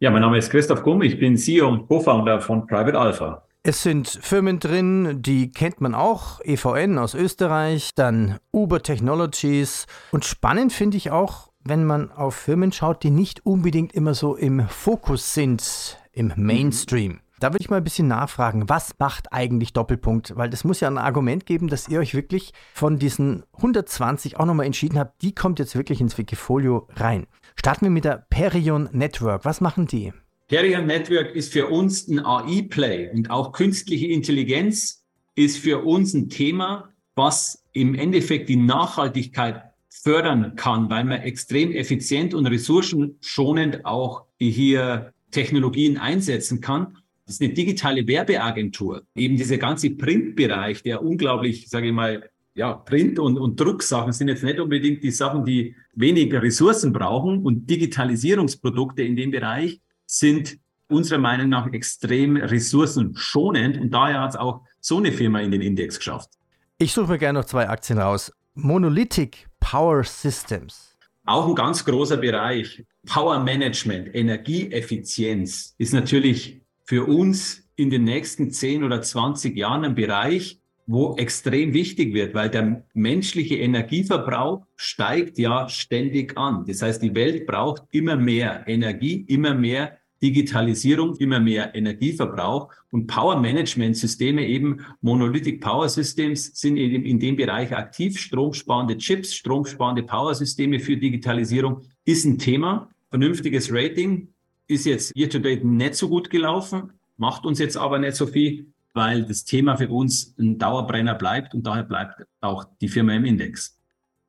Ja, 0.00 0.10
mein 0.10 0.22
Name 0.22 0.38
ist 0.38 0.50
Christoph 0.50 0.82
Gumm, 0.82 1.02
ich 1.02 1.18
bin 1.18 1.36
CEO 1.36 1.68
und 1.68 1.86
Co-Founder 1.86 2.40
von 2.40 2.66
Private 2.66 2.98
Alpha. 2.98 3.42
Es 3.62 3.82
sind 3.82 4.08
Firmen 4.08 4.58
drin, 4.58 5.18
die 5.20 5.52
kennt 5.52 5.82
man 5.82 5.94
auch, 5.94 6.40
EVN 6.42 6.96
aus 6.96 7.14
Österreich, 7.14 7.90
dann 7.94 8.38
Uber 8.52 8.82
Technologies 8.82 9.86
und 10.12 10.24
spannend 10.24 10.72
finde 10.72 10.96
ich 10.96 11.10
auch 11.10 11.49
wenn 11.64 11.84
man 11.84 12.10
auf 12.10 12.34
Firmen 12.34 12.72
schaut, 12.72 13.02
die 13.02 13.10
nicht 13.10 13.44
unbedingt 13.44 13.92
immer 13.92 14.14
so 14.14 14.36
im 14.36 14.66
Fokus 14.68 15.34
sind, 15.34 15.98
im 16.12 16.32
Mainstream. 16.36 17.12
Mhm. 17.12 17.20
Da 17.40 17.54
würde 17.54 17.62
ich 17.62 17.70
mal 17.70 17.78
ein 17.78 17.84
bisschen 17.84 18.08
nachfragen, 18.08 18.68
was 18.68 18.98
macht 18.98 19.32
eigentlich 19.32 19.72
Doppelpunkt? 19.72 20.36
Weil 20.36 20.50
das 20.50 20.62
muss 20.62 20.80
ja 20.80 20.88
ein 20.88 20.98
Argument 20.98 21.46
geben, 21.46 21.68
dass 21.68 21.88
ihr 21.88 21.98
euch 21.98 22.14
wirklich 22.14 22.52
von 22.74 22.98
diesen 22.98 23.44
120 23.56 24.38
auch 24.38 24.44
nochmal 24.44 24.66
entschieden 24.66 24.98
habt, 24.98 25.22
die 25.22 25.34
kommt 25.34 25.58
jetzt 25.58 25.74
wirklich 25.74 26.02
ins 26.02 26.18
Wikifolio 26.18 26.86
rein. 26.96 27.26
Starten 27.56 27.86
wir 27.86 27.90
mit 27.90 28.04
der 28.04 28.26
Perion 28.28 28.90
Network. 28.92 29.46
Was 29.46 29.62
machen 29.62 29.86
die? 29.86 30.12
Perion 30.48 30.86
Network 30.86 31.34
ist 31.34 31.52
für 31.54 31.68
uns 31.68 32.08
ein 32.08 32.24
AI-Play 32.24 33.10
und 33.14 33.30
auch 33.30 33.52
künstliche 33.52 34.08
Intelligenz 34.08 35.06
ist 35.34 35.58
für 35.58 35.82
uns 35.84 36.12
ein 36.12 36.28
Thema, 36.28 36.90
was 37.14 37.64
im 37.72 37.94
Endeffekt 37.94 38.50
die 38.50 38.56
Nachhaltigkeit 38.56 39.69
fördern 40.02 40.56
kann, 40.56 40.90
weil 40.90 41.04
man 41.04 41.20
extrem 41.20 41.72
effizient 41.72 42.34
und 42.34 42.46
ressourcenschonend 42.46 43.84
auch 43.84 44.24
hier 44.38 45.12
Technologien 45.30 45.98
einsetzen 45.98 46.60
kann. 46.60 46.98
Das 47.26 47.34
ist 47.36 47.42
eine 47.42 47.52
digitale 47.52 48.06
Werbeagentur. 48.06 49.02
Eben 49.14 49.36
dieser 49.36 49.58
ganze 49.58 49.90
Printbereich, 49.90 50.82
der 50.82 51.02
unglaublich, 51.02 51.68
sage 51.68 51.88
ich 51.88 51.92
mal, 51.92 52.28
ja, 52.54 52.74
Print- 52.74 53.18
und, 53.18 53.38
und 53.38 53.60
Drucksachen 53.60 54.12
sind 54.12 54.28
jetzt 54.28 54.42
nicht 54.42 54.58
unbedingt 54.58 55.02
die 55.04 55.12
Sachen, 55.12 55.44
die 55.44 55.76
weniger 55.94 56.42
Ressourcen 56.42 56.92
brauchen. 56.92 57.42
Und 57.42 57.70
Digitalisierungsprodukte 57.70 59.02
in 59.02 59.14
dem 59.14 59.30
Bereich 59.30 59.80
sind 60.06 60.58
unserer 60.88 61.18
Meinung 61.18 61.48
nach 61.48 61.72
extrem 61.72 62.36
ressourcenschonend. 62.36 63.78
Und 63.78 63.94
daher 63.94 64.20
hat 64.22 64.30
es 64.30 64.36
auch 64.36 64.62
so 64.80 64.98
eine 64.98 65.12
Firma 65.12 65.40
in 65.40 65.52
den 65.52 65.60
Index 65.60 65.98
geschafft. 65.98 66.30
Ich 66.78 66.92
suche 66.92 67.12
mir 67.12 67.18
gerne 67.18 67.38
noch 67.38 67.46
zwei 67.46 67.68
Aktien 67.68 67.98
raus. 67.98 68.32
Monolithic 68.54 69.46
Power 69.60 70.02
Systems. 70.04 70.96
Auch 71.24 71.46
ein 71.46 71.54
ganz 71.54 71.84
großer 71.84 72.16
Bereich. 72.16 72.84
Power 73.06 73.38
Management, 73.38 74.14
Energieeffizienz 74.14 75.74
ist 75.78 75.92
natürlich 75.92 76.60
für 76.84 77.06
uns 77.06 77.68
in 77.76 77.90
den 77.90 78.04
nächsten 78.04 78.50
10 78.50 78.82
oder 78.82 79.00
20 79.00 79.56
Jahren 79.56 79.84
ein 79.84 79.94
Bereich, 79.94 80.60
wo 80.86 81.14
extrem 81.16 81.72
wichtig 81.72 82.14
wird, 82.14 82.34
weil 82.34 82.50
der 82.50 82.84
menschliche 82.94 83.56
Energieverbrauch 83.58 84.66
steigt 84.74 85.38
ja 85.38 85.68
ständig 85.68 86.36
an. 86.36 86.64
Das 86.66 86.82
heißt, 86.82 87.00
die 87.00 87.14
Welt 87.14 87.46
braucht 87.46 87.84
immer 87.92 88.16
mehr 88.16 88.64
Energie, 88.66 89.24
immer 89.28 89.54
mehr 89.54 89.99
Digitalisierung, 90.22 91.16
immer 91.16 91.40
mehr 91.40 91.74
Energieverbrauch 91.74 92.68
und 92.90 93.06
Power 93.06 93.40
Management 93.40 93.96
Systeme 93.96 94.46
eben 94.46 94.84
Monolithic 95.00 95.60
Power 95.60 95.88
Systems 95.88 96.52
sind 96.60 96.76
eben 96.76 97.04
in 97.04 97.18
dem 97.18 97.36
Bereich 97.36 97.74
aktiv. 97.74 98.18
Stromsparende 98.18 98.98
Chips, 98.98 99.34
stromsparende 99.34 100.02
Power 100.02 100.34
Systeme 100.34 100.78
für 100.78 100.96
Digitalisierung 100.96 101.82
ist 102.04 102.24
ein 102.24 102.38
Thema. 102.38 102.90
Vernünftiges 103.08 103.72
Rating 103.72 104.28
ist 104.68 104.86
jetzt 104.86 105.16
year 105.16 105.28
to 105.28 105.38
date 105.38 105.64
nicht 105.64 105.94
so 105.94 106.08
gut 106.08 106.30
gelaufen, 106.30 106.92
macht 107.16 107.44
uns 107.44 107.58
jetzt 107.58 107.76
aber 107.76 107.98
nicht 107.98 108.16
so 108.16 108.26
viel, 108.26 108.72
weil 108.94 109.24
das 109.24 109.44
Thema 109.44 109.76
für 109.76 109.88
uns 109.88 110.34
ein 110.38 110.58
Dauerbrenner 110.58 111.14
bleibt 111.14 111.54
und 111.54 111.66
daher 111.66 111.84
bleibt 111.84 112.24
auch 112.40 112.64
die 112.80 112.88
Firma 112.88 113.14
im 113.14 113.24
Index. 113.24 113.78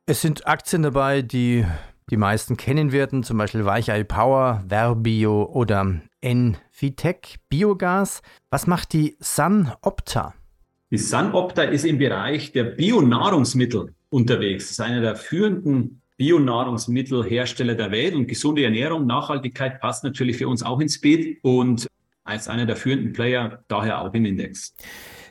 Es 0.05 0.21
sind 0.21 0.47
Aktien 0.47 0.83
dabei, 0.83 1.21
die 1.21 1.65
die 2.09 2.17
meisten 2.17 2.57
kennen 2.57 2.91
werden, 2.91 3.23
zum 3.23 3.37
Beispiel 3.37 3.65
Weichei 3.65 4.03
Power, 4.03 4.63
Verbio 4.67 5.43
oder 5.43 6.01
Envitec 6.21 7.35
Biogas. 7.49 8.21
Was 8.49 8.67
macht 8.67 8.93
die 8.93 9.15
Sun 9.19 9.71
Opta? 9.81 10.33
Die 10.89 10.97
Sun 10.97 11.33
Opta 11.33 11.63
ist 11.63 11.85
im 11.85 11.97
Bereich 11.97 12.51
der 12.51 12.65
Bionahrungsmittel 12.65 13.93
unterwegs. 14.09 14.65
Das 14.65 14.71
ist 14.71 14.81
einer 14.81 15.01
der 15.01 15.15
führenden 15.15 16.01
Bionahrungsmittelhersteller 16.17 17.75
der 17.75 17.91
Welt 17.91 18.13
und 18.13 18.27
gesunde 18.27 18.63
Ernährung, 18.63 19.07
Nachhaltigkeit 19.07 19.79
passt 19.79 20.03
natürlich 20.03 20.37
für 20.37 20.47
uns 20.47 20.61
auch 20.61 20.79
ins 20.79 21.01
Bild 21.01 21.39
und 21.41 21.87
als 22.23 22.47
einer 22.47 22.67
der 22.67 22.75
führenden 22.75 23.13
Player 23.13 23.63
daher 23.67 24.01
auch 24.01 24.13
im 24.13 24.25
Index. 24.25 24.75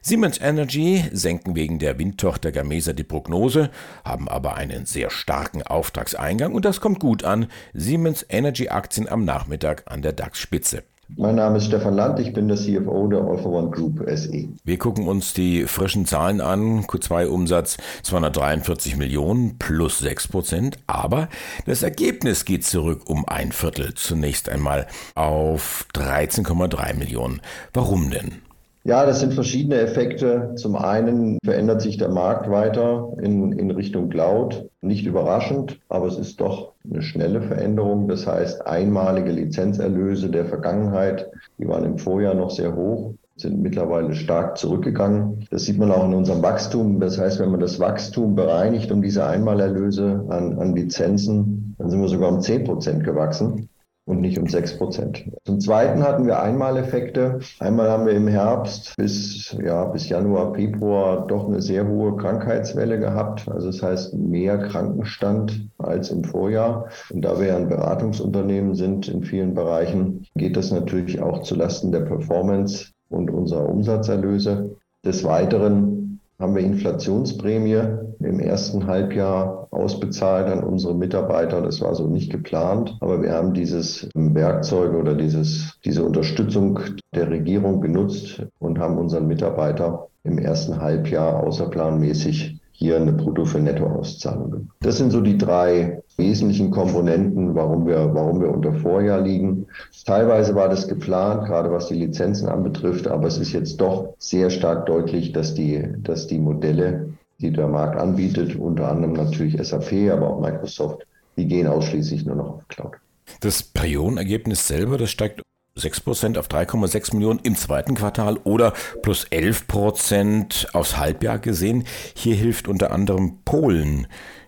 Siemens 0.03 0.41
Energy 0.41 1.05
senken 1.13 1.55
wegen 1.55 1.79
der 1.79 1.99
Windtochter 1.99 2.53
Gamesa 2.53 2.95
die 2.95 3.05
Prognose, 3.05 3.71
haben 4.03 4.29
aber 4.29 4.55
einen 4.55 4.87
sehr 4.87 5.11
starken 5.11 5.63
Auftragseingang 5.63 6.55
und 6.55 6.65
das 6.65 6.81
kommt 6.81 7.01
gut 7.01 7.23
an. 7.23 7.47
Siemens 7.75 8.25
Energy 8.31 8.71
Aktien 8.71 9.09
am 9.09 9.27
Nachmittag 9.27 9.83
an 9.87 10.01
der 10.01 10.13
DAX-Spitze. 10.13 10.85
Mein 11.17 11.35
Name 11.35 11.59
ist 11.59 11.67
Stefan 11.67 11.97
Land, 11.97 12.19
ich 12.19 12.33
bin 12.33 12.49
der 12.49 12.57
CFO 12.57 13.09
der 13.09 13.21
All 13.21 13.37
for 13.37 13.53
One 13.53 13.71
Group 13.71 14.03
SE. 14.15 14.49
Wir 14.65 14.79
gucken 14.79 15.07
uns 15.07 15.35
die 15.35 15.65
frischen 15.65 16.07
Zahlen 16.07 16.41
an. 16.41 16.85
Q2-Umsatz 16.85 17.77
243 18.03 18.97
Millionen 18.97 19.59
plus 19.59 19.99
6 19.99 20.29
Prozent, 20.29 20.79
aber 20.87 21.29
das 21.67 21.83
Ergebnis 21.83 22.45
geht 22.45 22.65
zurück 22.65 23.03
um 23.07 23.29
ein 23.29 23.53
Viertel. 23.53 23.93
Zunächst 23.95 24.49
einmal 24.49 24.87
auf 25.15 25.87
13,3 25.95 26.95
Millionen. 26.95 27.43
Warum 27.75 28.11
denn? 28.11 28.41
Ja, 28.83 29.05
das 29.05 29.21
sind 29.21 29.35
verschiedene 29.35 29.77
Effekte. 29.77 30.53
Zum 30.57 30.75
einen 30.75 31.39
verändert 31.45 31.83
sich 31.83 31.99
der 31.99 32.09
Markt 32.09 32.51
weiter 32.51 33.13
in, 33.21 33.53
in 33.53 33.71
Richtung 33.71 34.09
Cloud. 34.09 34.71
Nicht 34.81 35.05
überraschend, 35.05 35.79
aber 35.91 36.07
es 36.07 36.17
ist 36.17 36.41
doch 36.41 36.73
eine 36.91 37.03
schnelle 37.03 37.43
Veränderung. 37.43 38.09
Das 38.09 38.27
heißt, 38.27 38.67
einmalige 38.67 39.33
Lizenzerlöse 39.33 40.31
der 40.31 40.47
Vergangenheit, 40.47 41.31
die 41.59 41.69
waren 41.69 41.85
im 41.85 41.99
Vorjahr 41.99 42.35
noch 42.35 42.51
sehr 42.51 42.75
hoch, 42.75 43.13
sind 43.37 43.61
mittlerweile 43.61 44.15
stark 44.15 44.57
zurückgegangen. 44.57 45.47
Das 45.51 45.65
sieht 45.65 45.79
man 45.79 45.93
auch 45.93 46.07
in 46.07 46.15
unserem 46.15 46.43
Wachstum. 46.43 47.01
Das 47.01 47.19
heißt, 47.19 47.39
wenn 47.39 47.51
man 47.51 47.61
das 47.61 47.81
Wachstum 47.81 48.35
bereinigt 48.35 48.91
um 48.91 49.03
diese 49.03 49.27
Einmalerlöse 49.27 50.25
an, 50.31 50.59
an 50.59 50.75
Lizenzen, 50.75 51.75
dann 51.77 51.91
sind 51.91 52.01
wir 52.01 52.09
sogar 52.09 52.31
um 52.31 52.41
10 52.41 52.65
Prozent 52.65 53.05
gewachsen 53.05 53.70
und 54.11 54.21
nicht 54.21 54.39
um 54.39 54.49
6 54.49 54.79
Prozent. 54.79 55.25
Zum 55.45 55.61
Zweiten 55.61 56.03
hatten 56.03 56.27
wir 56.27 56.43
Einmaleffekte. 56.43 57.39
Einmal 57.61 57.89
haben 57.89 58.07
wir 58.07 58.13
im 58.13 58.27
Herbst 58.27 58.95
bis, 58.97 59.57
ja, 59.65 59.85
bis 59.85 60.09
Januar, 60.09 60.55
Februar 60.55 61.27
doch 61.27 61.47
eine 61.47 61.63
sehr 61.63 61.87
hohe 61.87 62.17
Krankheitswelle 62.17 62.99
gehabt. 62.99 63.49
Also 63.49 63.69
das 63.69 63.83
heißt 63.83 64.15
mehr 64.15 64.59
Krankenstand 64.59 65.69
als 65.79 66.11
im 66.11 66.25
Vorjahr. 66.25 66.89
Und 67.11 67.25
da 67.25 67.41
wir 67.41 67.57
ein 67.57 67.69
Beratungsunternehmen 67.69 68.75
sind 68.75 69.09
in 69.09 69.23
vielen 69.23 69.55
Bereichen, 69.55 70.27
geht 70.35 70.57
das 70.57 70.73
natürlich 70.73 71.23
auch 71.23 71.43
zulasten 71.43 71.93
der 71.93 72.01
Performance 72.01 72.89
und 73.09 73.31
unserer 73.31 73.69
Umsatzerlöse. 73.69 74.77
Des 75.05 75.25
Weiteren 75.25 76.00
haben 76.41 76.55
wir 76.55 76.63
Inflationsprämie 76.63 77.83
im 78.21 78.41
ersten 78.41 78.87
Halbjahr 78.87 79.69
ausbezahlt 79.71 80.49
an 80.49 80.65
unsere 80.65 80.95
Mitarbeiter. 80.95 81.61
Das 81.61 81.81
war 81.81 81.95
so 81.95 82.07
nicht 82.07 82.33
geplant, 82.33 82.97
aber 83.01 83.23
wir 83.23 83.33
haben 83.33 83.53
dieses 83.53 84.09
Werkzeug 84.15 84.95
oder 84.95 85.15
dieses, 85.15 85.79
diese 85.85 86.03
Unterstützung 86.03 86.81
der 87.15 87.31
Regierung 87.31 87.81
genutzt 87.81 88.43
und 88.59 88.79
haben 88.79 88.99
unseren 88.99 89.27
Mitarbeiter 89.27 90.09
im 90.25 90.39
ersten 90.39 90.81
Halbjahr 90.81 91.43
außerplanmäßig 91.45 92.59
hier 92.73 92.97
eine 92.97 93.13
Brutto- 93.13 93.45
für 93.45 93.61
Nettoauszahlung. 93.61 94.71
Das 94.81 94.97
sind 94.97 95.11
so 95.11 95.21
die 95.21 95.37
drei 95.37 96.00
wesentlichen 96.17 96.71
Komponenten, 96.71 97.55
warum 97.55 97.87
wir, 97.87 98.15
warum 98.15 98.41
wir 98.41 98.51
unter 98.51 98.75
Vorjahr 98.75 99.21
liegen. 99.21 99.67
Teilweise 100.05 100.55
war 100.55 100.69
das 100.69 100.87
geplant, 100.89 101.47
gerade 101.47 101.71
was 101.71 101.89
die 101.89 101.95
Lizenzen 101.95 102.49
anbetrifft, 102.49 103.09
aber 103.09 103.27
es 103.27 103.39
ist 103.39 103.53
jetzt 103.53 103.81
doch 103.81 104.15
sehr 104.19 104.51
stark 104.51 104.87
deutlich, 104.87 105.33
dass 105.33 105.55
die, 105.55 105.83
dass 106.03 106.27
die 106.27 106.39
Modelle, 106.39 107.09
die 107.41 107.51
der 107.51 107.69
Markt 107.69 107.99
anbietet, 107.99 108.57
unter 108.57 108.91
anderem 108.91 109.15
natürlich 109.15 109.57
SAP, 109.67 110.11
aber 110.13 110.31
auch 110.31 110.41
Microsoft, 110.41 111.07
die 111.37 111.47
gehen 111.47 111.67
ausschließlich 111.67 112.27
nur 112.27 112.37
noch 112.37 112.55
auf 112.57 112.69
Cloud. 112.69 112.93
Das 113.41 113.63
Periodenergebnis 113.63 114.67
selber, 114.67 114.99
das 114.99 115.11
steigt 115.11 115.43
6% 115.79 116.37
auf 116.39 116.49
3,6 116.49 117.15
Millionen 117.15 117.41
im 117.43 117.55
zweiten 117.57 117.95
Quartal 117.95 118.39
oder 118.39 118.75
plus 119.03 119.27
11% 119.29 120.75
aufs 120.75 120.97
Halbjahr 120.99 121.39
gesehen. 121.39 121.85
Hier 122.15 122.35
hilft 122.35 122.69
unter 122.69 122.91
anderem 122.91 123.39
Polen. 123.45 124.07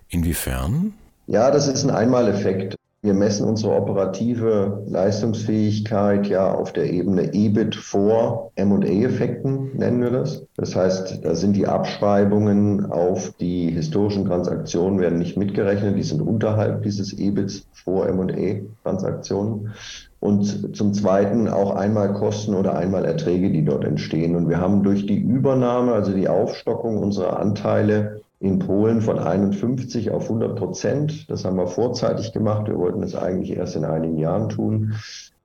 Inwiefern? 0.09 0.93
Ja, 1.25 1.51
das 1.51 1.67
ist 1.67 1.85
ein 1.85 1.89
Einmaleffekt. 1.89 2.75
Wir 3.01 3.13
messen 3.13 3.47
unsere 3.47 3.75
operative 3.75 4.83
Leistungsfähigkeit 4.87 6.27
ja 6.27 6.53
auf 6.53 6.71
der 6.71 6.89
Ebene 6.89 7.33
EBIT 7.33 7.75
vor 7.75 8.51
M&A-Effekten, 8.55 9.77
nennen 9.77 10.01
wir 10.01 10.11
das. 10.11 10.45
Das 10.55 10.73
heißt, 10.73 11.19
da 11.21 11.35
sind 11.35 11.57
die 11.57 11.67
Abschreibungen 11.67 12.89
auf 12.89 13.33
die 13.41 13.69
historischen 13.69 14.25
Transaktionen 14.25 14.99
werden 15.01 15.19
nicht 15.19 15.35
mitgerechnet, 15.35 15.97
die 15.97 16.03
sind 16.03 16.21
unterhalb 16.21 16.83
dieses 16.83 17.11
EBITs 17.11 17.67
vor 17.73 18.07
M&A-Transaktionen. 18.07 19.73
Und 20.21 20.75
zum 20.75 20.93
Zweiten 20.93 21.49
auch 21.49 21.75
einmal 21.75 22.13
Kosten 22.13 22.55
oder 22.55 22.77
einmal 22.77 23.03
Erträge, 23.03 23.51
die 23.51 23.65
dort 23.65 23.83
entstehen. 23.83 24.37
Und 24.37 24.47
wir 24.47 24.61
haben 24.61 24.81
durch 24.81 25.05
die 25.05 25.19
Übernahme, 25.19 25.91
also 25.91 26.13
die 26.13 26.29
Aufstockung 26.29 26.97
unserer 26.99 27.37
Anteile 27.41 28.21
in 28.43 28.59
Polen 28.59 28.99
von 28.99 29.19
51 29.19 30.11
auf 30.11 30.23
100 30.23 30.57
Prozent. 30.57 31.29
Das 31.31 31.45
haben 31.45 31.55
wir 31.55 31.65
vorzeitig 31.65 32.33
gemacht. 32.33 32.67
Wir 32.67 32.77
wollten 32.77 33.01
es 33.01 33.15
eigentlich 33.15 33.55
erst 33.55 33.77
in 33.77 33.85
einigen 33.85 34.17
Jahren 34.17 34.49
tun. 34.49 34.93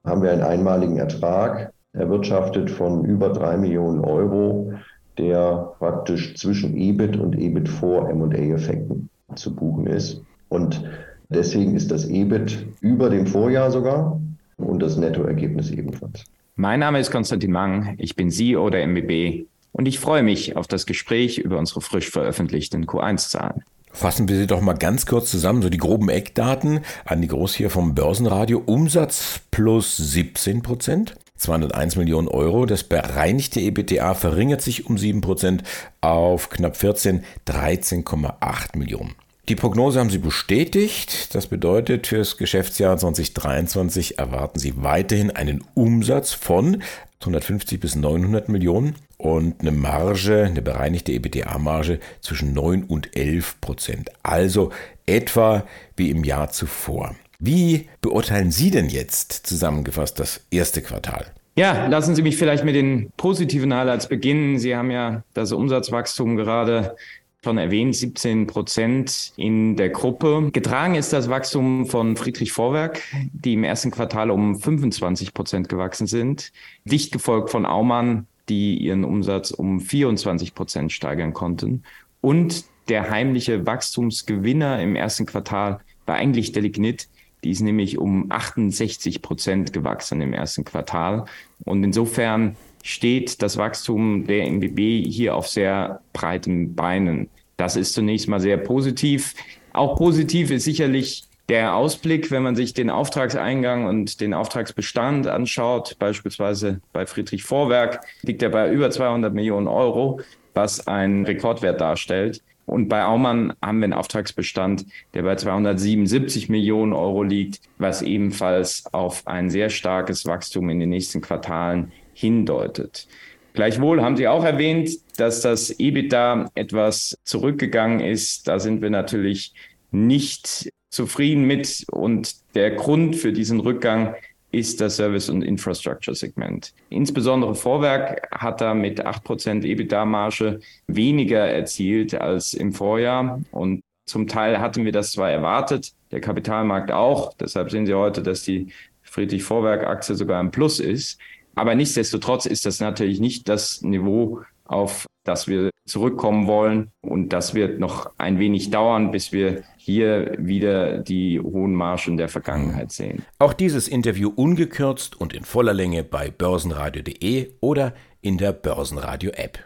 Haben 0.05 0.23
wir 0.23 0.33
einen 0.33 0.43
einmaligen 0.43 0.97
Ertrag 0.97 1.73
erwirtschaftet 1.93 2.69
von 2.71 3.05
über 3.05 3.29
drei 3.29 3.57
Millionen 3.57 4.01
Euro, 4.01 4.73
der 5.17 5.75
praktisch 5.79 6.35
zwischen 6.35 6.77
EBIT 6.77 7.17
und 7.17 7.39
EBIT 7.39 7.69
vor 7.69 8.11
M&A-Effekten 8.11 9.09
zu 9.37 9.55
buchen 9.55 9.87
ist. 9.87 10.21
Und 10.49 10.83
deswegen 11.29 11.77
ist 11.77 11.93
das 11.93 12.09
EBIT 12.09 12.67
über 12.81 13.11
dem 13.11 13.29
Vorjahr 13.29 13.71
sogar 13.71 14.21
und 14.57 14.83
das 14.83 14.97
Nettoergebnis 14.97 15.71
ebenfalls. 15.71 16.25
Mein 16.57 16.81
Name 16.81 16.99
ist 16.99 17.13
Konstantin 17.13 17.53
Mang. 17.53 17.95
Ich 17.99 18.17
bin 18.17 18.33
CEO 18.33 18.71
der 18.71 18.83
MBB 18.89 19.47
und 19.79 19.87
ich 19.87 20.01
freue 20.01 20.25
mich 20.25 20.57
auf 20.57 20.67
das 20.67 20.87
Gespräch 20.87 21.39
über 21.39 21.57
unsere 21.57 21.81
frisch 21.81 22.11
veröffentlichten 22.11 22.85
Q1-Zahlen. 22.85 23.63
Fassen 23.93 24.29
wir 24.29 24.37
sie 24.37 24.49
doch 24.49 24.61
mal 24.61 24.75
ganz 24.75 25.07
kurz 25.07 25.31
zusammen, 25.31 25.63
so 25.63 25.71
die 25.71 25.79
groben 25.79 26.09
Eckdaten. 26.09 26.81
Andi 27.05 27.29
Groß 27.29 27.55
hier 27.55 27.71
vom 27.71 27.95
Börsenradio. 27.95 28.61
Umsatz 28.67 29.41
plus 29.53 29.97
17 29.97 30.63
Prozent. 30.63 31.15
201 31.37 31.95
Millionen 31.95 32.27
Euro. 32.27 32.67
Das 32.67 32.83
bereinigte 32.83 33.61
EBTA 33.61 34.15
verringert 34.15 34.63
sich 34.63 34.87
um 34.87 34.99
7 34.99 35.21
Prozent 35.21 35.63
auf 36.01 36.51
knapp 36.51 36.77
14, 36.77 37.23
13,8 37.47 38.77
Millionen. 38.77 39.15
Die 39.49 39.55
Prognose 39.55 40.01
haben 40.01 40.11
Sie 40.11 40.19
bestätigt. 40.19 41.37
Das 41.37 41.47
bedeutet, 41.47 42.09
für 42.09 42.19
das 42.19 42.37
Geschäftsjahr 42.37 42.99
2023 42.99 44.19
erwarten 44.19 44.59
Sie 44.59 44.83
weiterhin 44.83 45.31
einen 45.31 45.63
Umsatz 45.75 46.33
von 46.33 46.83
150 47.21 47.79
bis 47.79 47.95
900 47.95 48.49
Millionen 48.49 48.97
und 49.19 49.61
eine 49.61 49.73
Marge, 49.73 50.45
eine 50.45 50.63
bereinigte 50.63 51.13
EBITDA-Marge 51.13 52.01
zwischen 52.21 52.55
9 52.55 52.85
und 52.85 53.17
11 53.17 53.61
Prozent. 53.61 54.11
Also 54.23 54.71
etwa 55.07 55.65
wie 55.97 56.11
im 56.11 56.25
Jahr 56.25 56.51
zuvor. 56.51 57.15
Wie 57.41 57.89
beurteilen 58.01 58.51
Sie 58.51 58.71
denn 58.71 58.89
jetzt 58.89 59.33
zusammengefasst 59.47 60.19
das 60.19 60.41
erste 60.51 60.83
Quartal? 60.83 61.27
Ja, 61.57 61.89
lassen 61.89 62.15
Sie 62.15 62.23
mich 62.23 62.37
vielleicht 62.37 62.65
mit 62.65 62.77
den 62.77 63.11
positiven 63.17 63.75
Highlights 63.75 64.09
beginnen. 64.09 64.59
Sie 64.59 64.77
haben 64.77 64.93
ja 64.93 65.25
das 65.35 65.51
Umsatzwachstum 65.53 66.37
gerade 66.37 66.97
schon 67.43 67.59
erwähnt, 67.59 67.97
17 67.97 68.47
Prozent 68.47 69.33
in 69.37 69.77
der 69.77 69.91
Gruppe. 69.91 70.51
Getragen 70.53 70.95
ist 70.95 71.13
das 71.13 71.29
Wachstum 71.29 71.87
von 71.87 72.17
Friedrich 72.17 72.53
Vorwerk, 72.53 73.01
die 73.33 73.55
im 73.55 73.65
ersten 73.65 73.91
Quartal 73.91 74.31
um 74.31 74.59
25 74.59 75.35
Prozent 75.35 75.69
gewachsen 75.69 76.07
sind. 76.07 76.53
Dicht 76.85 77.13
gefolgt 77.13 77.51
von 77.51 77.67
Aumann, 77.67 78.27
die 78.49 78.77
ihren 78.79 79.05
Umsatz 79.05 79.51
um 79.51 79.81
24 79.81 80.55
Prozent 80.55 80.93
steigern 80.93 81.33
konnten. 81.33 81.83
Und 82.21 82.65
der 82.89 83.11
heimliche 83.11 83.67
Wachstumsgewinner 83.67 84.81
im 84.81 84.97
ersten 84.97 85.27
Quartal 85.27 85.81
war 86.07 86.17
eigentlich 86.17 86.53
der 86.53 86.63
Lignit. 86.63 87.09
Die 87.45 87.51
ist 87.51 87.61
nämlich 87.61 87.99
um 87.99 88.27
68 88.31 89.23
Prozent 89.23 89.73
gewachsen 89.73 90.21
im 90.21 90.33
ersten 90.33 90.65
Quartal. 90.65 91.27
Und 91.65 91.85
insofern 91.85 92.57
steht 92.83 93.43
das 93.43 93.57
Wachstum 93.57 94.27
der 94.27 94.51
MBB 94.51 95.07
hier 95.07 95.37
auf 95.37 95.47
sehr 95.47 96.01
breiten 96.13 96.75
Beinen. 96.75 97.29
Das 97.57 97.77
ist 97.77 97.93
zunächst 97.93 98.29
mal 98.29 98.41
sehr 98.41 98.57
positiv. 98.57 99.35
Auch 99.73 99.97
positiv 99.97 100.51
ist 100.51 100.65
sicherlich 100.65 101.28
der 101.49 101.75
Ausblick, 101.75 102.31
wenn 102.31 102.43
man 102.43 102.57
sich 102.57 102.75
den 102.75 102.91
Auftragseingang 102.91 103.87
und 103.87 104.21
den 104.21 104.35
Auftragsbestand 104.35 105.27
anschaut, 105.27 105.97
beispielsweise 105.99 106.81
bei 106.93 107.07
Friedrich 107.07 107.43
Vorwerk, 107.45 108.01
liegt 108.23 108.43
er 108.43 108.51
bei 108.51 108.71
über 108.71 108.91
200 108.91 109.33
Millionen 109.33 109.67
Euro, 109.67 110.21
was 110.55 110.87
ein 110.87 111.25
Rekordwert 111.25 111.81
darstellt. 111.81 112.43
Und 112.67 112.89
bei 112.89 113.03
Aumann 113.03 113.55
haben 113.63 113.79
wir 113.79 113.85
einen 113.85 113.93
Auftragsbestand, 113.95 114.85
der 115.15 115.23
bei 115.23 115.37
277 115.37 116.51
Millionen 116.51 116.93
Euro 116.93 117.23
liegt, 117.23 117.63
was 117.79 118.03
ebenfalls 118.03 118.85
auf 118.93 119.27
ein 119.27 119.49
sehr 119.49 119.71
starkes 119.71 120.27
Wachstum 120.27 120.69
in 120.69 120.81
den 120.81 120.91
nächsten 120.91 121.23
Quartalen 121.23 121.93
hindeutet. 122.13 123.09
Gleichwohl 123.55 124.03
haben 124.03 124.19
Sie 124.19 124.29
auch 124.29 124.45
erwähnt, 124.45 124.91
dass 125.17 125.41
das 125.41 125.71
EBITDA 125.71 126.51
etwas 126.55 127.17
zurückgegangen 127.25 128.01
ist. 128.01 128.47
Da 128.47 128.59
sind 128.59 128.83
wir 128.83 128.91
natürlich 128.91 129.55
nicht 129.91 130.71
zufrieden 130.91 131.45
mit. 131.45 131.85
Und 131.91 132.37
der 132.55 132.73
Grund 132.73 133.17
für 133.17 133.33
diesen 133.33 133.61
Rückgang 133.61 134.15
ist 134.51 134.81
das 134.81 134.97
Service- 134.97 135.29
und 135.29 135.43
Infrastructure-Segment. 135.43 136.73
Insbesondere 136.89 137.55
Vorwerk 137.55 138.29
hat 138.33 138.61
da 138.61 138.75
mit 138.75 139.05
8% 139.05 139.65
EBITDA-Marge 139.65 140.61
weniger 140.87 141.47
erzielt 141.47 142.15
als 142.15 142.55
im 142.55 142.73
Vorjahr. 142.73 143.41
Und 143.51 143.83
zum 144.07 144.27
Teil 144.27 144.59
hatten 144.59 144.85
wir 144.85 144.93
das 144.93 145.13
zwar 145.13 145.31
erwartet, 145.31 145.93
der 146.13 146.21
Kapitalmarkt 146.21 146.91
auch. 146.91 147.35
Deshalb 147.35 147.71
sehen 147.71 147.85
Sie 147.85 147.93
heute, 147.93 148.23
dass 148.23 148.43
die 148.43 148.69
Friedrich-Vorwerk-Aktie 149.03 150.15
sogar 150.15 150.41
im 150.41 150.51
Plus 150.51 150.81
ist. 150.81 151.19
Aber 151.55 151.75
nichtsdestotrotz 151.75 152.47
ist 152.47 152.65
das 152.65 152.81
natürlich 152.81 153.21
nicht 153.21 153.49
das 153.49 153.83
Niveau, 153.83 154.43
auf 154.69 155.07
das 155.29 155.47
wir 155.47 155.71
zurückkommen 155.87 156.47
wollen. 156.47 156.91
Und 157.01 157.33
das 157.33 157.55
wird 157.55 157.79
noch 157.79 158.11
ein 158.19 158.39
wenig 158.39 158.71
dauern, 158.71 159.11
bis 159.11 159.31
wir 159.31 159.63
hier 159.77 160.35
wieder 160.39 160.99
die 160.99 161.39
hohen 161.39 161.75
Margen 161.75 162.17
der 162.17 162.29
Vergangenheit 162.29 162.91
sehen. 162.91 163.25
Auch 163.39 163.53
dieses 163.53 163.87
Interview 163.89 164.33
ungekürzt 164.35 165.21
und 165.21 165.35
in 165.35 165.45
voller 165.45 165.75
Länge 165.75 166.03
bei 166.03 166.31
börsenradio.de 166.31 167.53
oder 167.61 167.95
in 168.21 168.39
der 168.39 168.53
Börsenradio-App. 168.53 169.59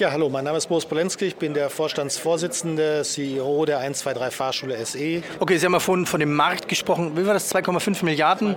Ja, 0.00 0.12
hallo, 0.12 0.30
mein 0.30 0.44
Name 0.44 0.56
ist 0.56 0.68
Boris 0.68 0.86
Polenski, 0.86 1.26
ich 1.26 1.36
bin 1.36 1.52
der 1.52 1.68
Vorstandsvorsitzende, 1.68 3.02
CEO 3.04 3.66
der 3.66 3.80
123 3.80 4.34
Fahrschule 4.34 4.86
SE. 4.86 5.22
Okay, 5.40 5.58
Sie 5.58 5.66
haben 5.66 5.74
ja 5.74 5.78
vorhin 5.78 6.06
von 6.06 6.20
dem 6.20 6.32
Markt 6.32 6.68
gesprochen. 6.68 7.18
Wie 7.18 7.26
war 7.26 7.34
das? 7.34 7.54
2,5 7.54 8.02
Milliarden? 8.06 8.56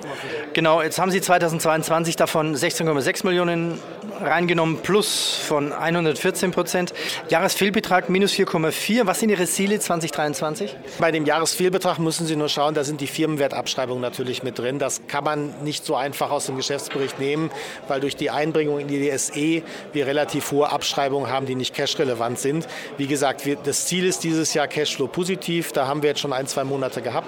Genau, 0.54 0.82
jetzt 0.82 1.00
haben 1.00 1.12
Sie 1.12 1.20
2022 1.20 2.16
davon 2.16 2.56
16,6 2.56 3.26
Millionen 3.26 3.78
reingenommen, 4.22 4.78
plus 4.78 5.36
von 5.36 5.74
114 5.74 6.52
Prozent. 6.52 6.94
Jahresfehlbetrag 7.28 8.10
minus 8.10 8.32
4,4. 8.32 9.06
Was 9.06 9.20
sind 9.20 9.30
Ihre 9.30 9.46
Ziele 9.46 9.80
2023? 9.80 10.74
Bei 11.00 11.12
dem 11.12 11.26
Jahresfehlbetrag 11.26 12.00
müssen 12.00 12.26
Sie 12.26 12.38
nur 12.38 12.48
schauen, 12.48 12.74
da 12.74 12.86
sind 12.86 13.02
die 13.02 13.08
Firmenwertabschreibungen 13.08 14.02
natürlich 14.02 14.44
mit 14.44 14.60
drin. 14.60 14.80
Das 14.80 15.02
kann 15.08 15.26
man 15.26 15.54
nicht 15.64 15.86
so 15.86 15.96
einfach 15.96 16.32
aus 16.32 16.46
dem 16.46 16.56
Geschäftsbericht 16.56 17.20
nehmen, 17.20 17.52
weil 17.90 18.00
durch 18.00 18.16
die 18.16 18.30
Einbringung 18.30 18.80
in 18.80 18.88
die 18.88 19.10
DSE 19.10 19.62
wir 19.92 20.08
relativ 20.08 20.52
hohe 20.52 20.72
Abschreibungen 20.72 21.30
haben, 21.30 21.33
die 21.42 21.56
nicht 21.56 21.74
cash-relevant 21.74 22.40
sind. 22.40 22.68
Wie 22.98 23.08
gesagt, 23.08 23.46
wir, 23.46 23.56
das 23.56 23.86
Ziel 23.86 24.06
ist 24.06 24.24
dieses 24.24 24.54
Jahr 24.54 24.68
Cashflow 24.68 25.08
positiv. 25.08 25.72
Da 25.72 25.88
haben 25.88 26.02
wir 26.02 26.10
jetzt 26.10 26.22
schon 26.22 26.34
ein, 26.34 26.48
zwei 26.48 26.64
Monate 26.64 27.02
gehabt. 27.02 27.28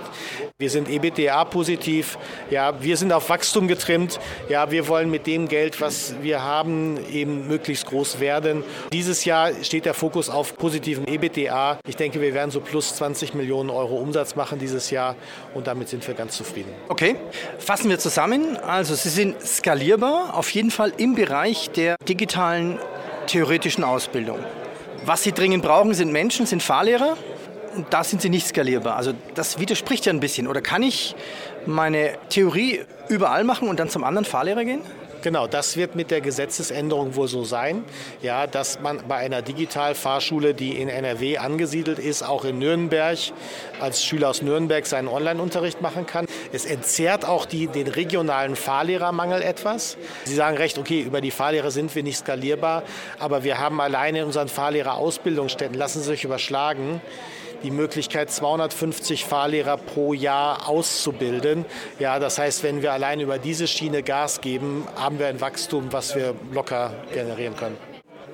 Wir 0.57 0.69
sind 0.69 0.89
EBITDA 0.89 1.43
positiv. 1.45 2.17
Ja, 2.49 2.81
wir 2.81 2.97
sind 2.97 3.11
auf 3.11 3.29
Wachstum 3.29 3.67
getrimmt. 3.67 4.19
Ja, 4.49 4.71
wir 4.71 4.87
wollen 4.87 5.11
mit 5.11 5.27
dem 5.27 5.47
Geld, 5.47 5.81
was 5.81 6.15
wir 6.21 6.43
haben, 6.43 6.97
eben 7.11 7.47
möglichst 7.47 7.87
groß 7.87 8.19
werden. 8.19 8.63
Dieses 8.93 9.25
Jahr 9.25 9.51
steht 9.63 9.85
der 9.85 9.93
Fokus 9.93 10.29
auf 10.29 10.57
positiven 10.57 11.07
EBITDA. 11.07 11.79
Ich 11.87 11.95
denke, 11.95 12.21
wir 12.21 12.33
werden 12.33 12.51
so 12.51 12.61
plus 12.61 12.95
20 12.95 13.33
Millionen 13.33 13.69
Euro 13.69 13.95
Umsatz 13.95 14.35
machen 14.35 14.59
dieses 14.59 14.91
Jahr 14.91 15.15
und 15.53 15.67
damit 15.67 15.89
sind 15.89 16.07
wir 16.07 16.13
ganz 16.13 16.37
zufrieden. 16.37 16.71
Okay, 16.87 17.15
fassen 17.59 17.89
wir 17.89 17.99
zusammen. 17.99 18.57
Also 18.57 18.95
Sie 18.95 19.09
sind 19.09 19.41
skalierbar, 19.41 20.35
auf 20.35 20.49
jeden 20.51 20.71
Fall 20.71 20.93
im 20.97 21.15
Bereich 21.15 21.69
der 21.71 21.95
digitalen 22.07 22.79
theoretischen 23.27 23.83
Ausbildung. 23.83 24.39
Was 25.05 25.23
Sie 25.23 25.31
dringend 25.31 25.63
brauchen, 25.63 25.93
sind 25.93 26.11
Menschen, 26.11 26.45
sind 26.45 26.63
Fahrlehrer. 26.63 27.17
Und 27.75 27.88
da 27.93 28.03
sind 28.05 28.21
sie 28.21 28.29
nicht 28.29 28.47
skalierbar. 28.47 28.95
Also 28.95 29.13
das 29.33 29.59
widerspricht 29.59 30.05
ja 30.05 30.13
ein 30.13 30.21
bisschen. 30.21 30.47
Oder 30.47 30.61
kann 30.61 30.81
ich 30.81 31.13
meine 31.65 32.13
Theorie 32.29 32.79
überall 33.09 33.43
machen 33.43 33.67
und 33.67 33.79
dann 33.79 33.89
zum 33.89 34.03
anderen 34.05 34.23
Fahrlehrer 34.23 34.63
gehen? 34.63 34.81
Genau, 35.25 35.47
das 35.47 35.75
wird 35.75 35.95
mit 35.95 36.11
der 36.11 36.21
Gesetzesänderung 36.21 37.15
wohl 37.15 37.27
so 37.27 37.43
sein, 37.45 37.83
ja, 38.21 38.45
dass 38.45 38.79
man 38.79 39.07
bei 39.07 39.15
einer 39.15 39.41
Digitalfahrschule, 39.41 40.53
die 40.53 40.79
in 40.79 40.88
NRW 40.88 41.39
angesiedelt 41.39 41.97
ist, 41.97 42.21
auch 42.21 42.45
in 42.45 42.59
Nürnberg 42.59 43.17
als 43.79 44.03
Schüler 44.03 44.29
aus 44.29 44.43
Nürnberg 44.43 44.85
seinen 44.85 45.07
Online-Unterricht 45.07 45.81
machen 45.81 46.05
kann. 46.05 46.27
Es 46.53 46.65
entzerrt 46.65 47.25
auch 47.25 47.47
die, 47.47 47.65
den 47.65 47.88
regionalen 47.88 48.55
Fahrlehrermangel 48.55 49.41
etwas. 49.41 49.97
Sie 50.25 50.35
sagen 50.35 50.57
recht, 50.57 50.77
okay, 50.77 51.01
über 51.01 51.21
die 51.21 51.31
Fahrlehrer 51.31 51.71
sind 51.71 51.95
wir 51.95 52.03
nicht 52.03 52.19
skalierbar, 52.19 52.83
aber 53.17 53.43
wir 53.43 53.57
haben 53.57 53.81
alleine 53.81 54.19
in 54.19 54.25
unseren 54.25 54.47
Fahrlehrerausbildungsstätten, 54.47 55.75
lassen 55.75 56.03
Sie 56.03 56.09
sich 56.09 56.23
überschlagen, 56.23 57.01
die 57.63 57.71
Möglichkeit, 57.71 58.31
250 58.31 59.25
Fahrlehrer 59.25 59.77
pro 59.77 60.13
Jahr 60.13 60.67
auszubilden. 60.67 61.65
Ja, 61.99 62.19
das 62.19 62.37
heißt, 62.37 62.63
wenn 62.63 62.81
wir 62.81 62.93
allein 62.93 63.19
über 63.19 63.37
diese 63.37 63.67
Schiene 63.67 64.03
Gas 64.03 64.41
geben, 64.41 64.87
haben 64.95 65.19
wir 65.19 65.27
ein 65.27 65.41
Wachstum, 65.41 65.91
was 65.91 66.15
wir 66.15 66.35
locker 66.53 66.93
generieren 67.13 67.55
können. 67.55 67.77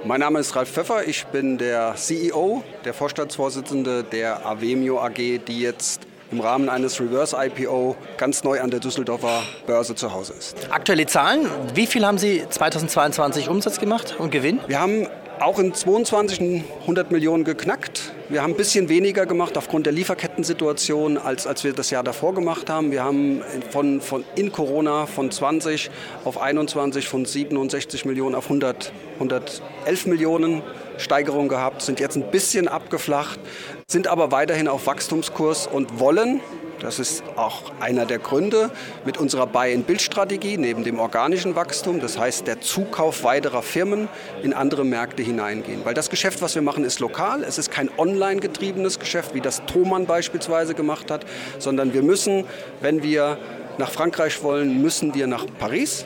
Mein 0.04 0.20
Name 0.20 0.40
ist 0.40 0.56
Ralf 0.56 0.72
Pfeffer, 0.72 1.08
ich 1.08 1.28
bin 1.28 1.60
der 1.60 1.94
CEO, 1.96 2.64
der 2.86 2.94
Vorstandsvorsitzende 2.94 4.04
der 4.04 4.44
Avemio 4.46 5.00
AG, 5.00 5.40
die 5.48 5.62
jetzt 5.62 6.08
im 6.32 6.40
Rahmen 6.40 6.70
eines 6.70 7.00
Reverse 7.00 7.36
IPO 7.38 7.96
ganz 8.18 8.44
neu 8.44 8.62
an 8.62 8.72
der 8.72 8.80
Düsseldorfer 8.80 9.44
Börse 9.68 9.94
zu 9.96 10.14
Hause 10.14 10.34
ist. 10.34 10.56
Aktuelle 10.72 11.06
Zahlen, 11.06 11.48
wie 11.76 11.86
viel 11.86 12.06
haben 12.06 12.18
Sie 12.18 12.44
2022 12.50 13.50
Umsatz 13.50 13.80
gemacht 13.80 14.16
und 14.18 14.32
Gewinn? 14.32 14.60
Wir 14.68 14.80
haben 14.80 15.08
auch 15.40 15.60
in 15.60 15.74
22 15.74 16.64
100 16.82 17.12
Millionen 17.12 17.44
geknackt. 17.44 18.14
Wir 18.32 18.44
haben 18.44 18.54
ein 18.54 18.56
bisschen 18.56 18.88
weniger 18.88 19.26
gemacht 19.26 19.58
aufgrund 19.58 19.88
der 19.88 19.92
Lieferkettensituation, 19.92 21.18
als, 21.18 21.46
als 21.46 21.66
wir 21.66 21.74
das 21.74 21.90
Jahr 21.90 22.02
davor 22.02 22.34
gemacht 22.34 22.70
haben. 22.70 22.90
Wir 22.90 23.04
haben 23.04 23.42
von, 23.72 24.00
von 24.00 24.24
in 24.36 24.54
Corona 24.54 25.06
von 25.06 25.30
20 25.30 25.92
auf 26.24 26.40
21, 26.42 27.10
von 27.10 27.26
67 27.26 28.06
Millionen 28.06 28.36
auf 28.36 28.46
100, 28.46 28.94
111 29.16 30.06
Millionen 30.06 30.62
Steigerung 30.98 31.50
gehabt, 31.50 31.82
sind 31.82 32.00
jetzt 32.00 32.16
ein 32.16 32.32
bisschen 32.32 32.70
abgeflacht, 32.70 33.38
sind 33.86 34.08
aber 34.08 34.32
weiterhin 34.32 34.70
auf 34.70 34.88
Wachstumskurs 34.88 35.68
und 35.68 36.00
wollen 36.00 36.40
das 36.82 37.00
ist 37.00 37.24
auch 37.36 37.72
einer 37.80 38.06
der 38.06 38.20
Gründe 38.20 38.72
mit 39.06 39.18
unserer 39.18 39.48
Buy-and-Build-Strategie 39.48 40.58
neben 40.58 40.84
dem 40.84 41.00
organischen 41.00 41.56
Wachstum, 41.56 42.00
das 42.00 42.18
heißt 42.18 42.48
der 42.48 42.62
Zukauf 42.62 43.24
weiterer 43.24 43.62
Firmen 43.62 44.10
in 44.44 44.54
andere 44.54 44.84
Märkte 44.84 45.24
hineingehen. 45.24 45.86
Weil 45.86 45.94
das 45.94 46.10
Geschäft, 46.10 46.42
was 46.42 46.56
wir 46.56 46.62
machen, 46.62 46.84
ist 46.84 47.00
lokal. 47.00 47.44
Es 47.44 47.58
ist 47.58 47.72
kein 47.72 47.90
online 47.98 48.40
getriebenes 48.40 49.00
Geschäft, 49.00 49.34
wie 49.34 49.42
das 49.42 49.64
Thomann 49.66 50.06
beispielsweise 50.06 50.74
gemacht 50.74 51.12
hat, 51.12 51.26
sondern 51.60 51.94
wir 51.94 52.02
müssen, 52.02 52.46
wenn 52.82 53.04
wir 53.04 53.38
nach 53.78 53.92
Frankreich 53.92 54.44
wollen, 54.44 54.82
müssen 54.82 55.14
wir 55.14 55.28
nach 55.28 55.46
Paris. 55.60 56.06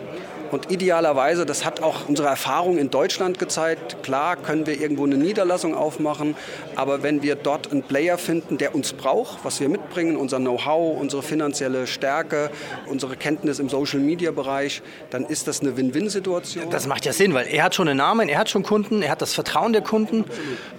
Und 0.52 0.72
idealerweise, 0.72 1.46
das 1.46 1.66
hat 1.66 1.82
auch 1.82 2.08
unsere 2.08 2.28
Erfahrung 2.28 2.78
in 2.78 2.90
Deutschland 2.90 3.40
gezeigt, 3.40 4.04
klar 4.04 4.36
können 4.36 4.66
wir 4.68 4.80
irgendwo 4.80 5.06
eine 5.06 5.18
Niederlassung 5.18 5.76
aufmachen, 5.76 6.36
aber 6.76 7.04
wenn 7.04 7.24
wir 7.24 7.36
dort 7.36 7.72
einen 7.72 7.84
Player 7.84 8.18
finden, 8.18 8.58
der 8.58 8.76
uns 8.76 8.94
braucht, 8.94 9.44
was 9.44 9.60
wir 9.60 9.70
mitbringen, 9.70 10.18
unser 10.18 10.38
Know-how, 10.38 11.00
unsere 11.00 11.24
finanzielle 11.24 11.88
Stärke, 11.88 12.50
unsere 12.88 13.16
Kenntnis 13.16 13.60
im 13.60 13.70
Social-Media-Bereich, 13.70 14.82
dann 15.10 15.26
ist 15.26 15.48
das 15.48 15.62
eine 15.62 15.76
Win-Win-Situation. 15.78 16.70
Das 16.70 16.88
macht 16.88 17.06
ja 17.06 17.14
Sinn, 17.14 17.34
weil 17.34 17.48
er 17.48 17.64
hat 17.64 17.76
schon 17.76 17.88
einen 17.88 17.98
Namen, 17.98 18.30
er 18.30 18.40
hat 18.40 18.50
schon 18.50 18.64
Kunden, 18.64 19.02
er 19.02 19.12
hat 19.12 19.22
das 19.22 19.34
Vertrauen 19.34 19.74
der 19.74 19.82
Kunden 19.82 20.26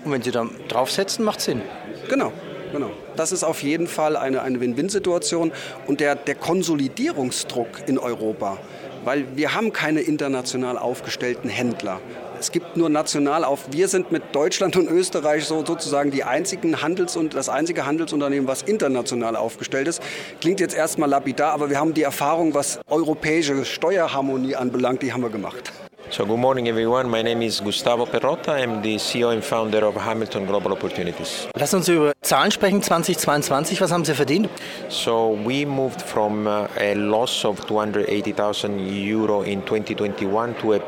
und 0.04 0.12
wenn 0.12 0.22
Sie 0.22 0.30
da 0.30 0.46
draufsetzen, 0.68 1.24
macht 1.24 1.40
Sinn. 1.40 1.60
Genau. 2.08 2.32
Genau. 2.72 2.90
Das 3.14 3.32
ist 3.32 3.44
auf 3.44 3.62
jeden 3.62 3.86
Fall 3.86 4.16
eine, 4.16 4.42
eine 4.42 4.60
Win-Win-Situation 4.60 5.52
und 5.86 6.00
der, 6.00 6.14
der 6.14 6.34
Konsolidierungsdruck 6.34 7.86
in 7.86 7.98
Europa, 7.98 8.58
weil 9.06 9.36
wir 9.36 9.54
haben 9.54 9.72
keine 9.72 10.00
international 10.00 10.76
aufgestellten 10.76 11.48
Händler. 11.48 12.00
Es 12.40 12.50
gibt 12.50 12.76
nur 12.76 12.90
national 12.90 13.44
auf. 13.44 13.68
Wir 13.70 13.88
sind 13.88 14.10
mit 14.12 14.34
Deutschland 14.34 14.76
und 14.76 14.90
Österreich 14.90 15.44
so 15.44 15.64
sozusagen 15.64 16.10
die 16.10 16.24
einzigen 16.24 16.82
Handels- 16.82 17.16
und 17.16 17.34
das 17.34 17.48
einzige 17.48 17.86
Handelsunternehmen, 17.86 18.48
was 18.48 18.62
international 18.62 19.36
aufgestellt 19.36 19.88
ist. 19.88 20.02
Klingt 20.40 20.60
jetzt 20.60 20.74
erstmal 20.74 21.08
lapidar, 21.08 21.52
aber 21.52 21.70
wir 21.70 21.78
haben 21.78 21.94
die 21.94 22.02
Erfahrung, 22.02 22.52
was 22.52 22.80
europäische 22.88 23.64
Steuerharmonie 23.64 24.56
anbelangt, 24.56 25.02
die 25.02 25.12
haben 25.12 25.22
wir 25.22 25.30
gemacht. 25.30 25.72
So 26.08 26.24
good 26.24 26.38
morning 26.38 26.68
everyone. 26.68 27.10
My 27.10 27.20
name 27.20 27.42
is 27.42 27.60
Gustavo 27.60 28.06
Perrotta. 28.06 28.50
I'm 28.50 28.80
the 28.80 28.94
CEO 28.94 29.32
and 29.32 29.42
founder 29.42 29.84
of 29.84 29.96
Hamilton 29.96 30.46
Global 30.46 30.72
Opportunities. 30.72 31.48
Lass 31.56 31.74
uns 31.74 31.88
über 31.88 32.12
Zahlen 32.22 32.52
sprechen 32.52 32.80
2022. 32.80 33.80
Was 33.80 33.90
haben 33.90 34.04
Sie 34.04 34.14
verdient? 34.14 34.48
So 34.88 35.36
we 35.44 35.66
moved 35.66 36.00
from 36.00 36.46
uh, 36.46 36.68
a 36.78 36.94
loss 36.94 37.44
of 37.44 37.66
280,000 37.66 38.78
euro 38.78 39.42
in 39.42 39.62
2021 39.62 40.54
to 40.60 40.74
a, 40.74 40.80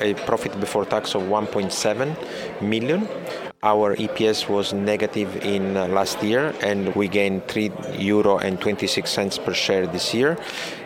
a 0.00 0.14
profit 0.26 0.58
before 0.58 0.84
tax 0.84 1.14
of 1.14 1.22
1.7 1.22 2.16
million. 2.60 3.06
Our 3.62 3.96
EPS 3.96 4.48
was 4.50 4.74
negative 4.74 5.34
in 5.42 5.76
uh, 5.76 5.88
last 5.88 6.22
year, 6.22 6.54
and 6.60 6.94
we 6.94 7.08
gained 7.08 7.48
3 7.48 7.72
euro 7.98 8.36
and 8.36 8.60
26 8.60 9.10
cents 9.10 9.38
per 9.38 9.54
share 9.54 9.86
this 9.86 10.12
year. 10.12 10.36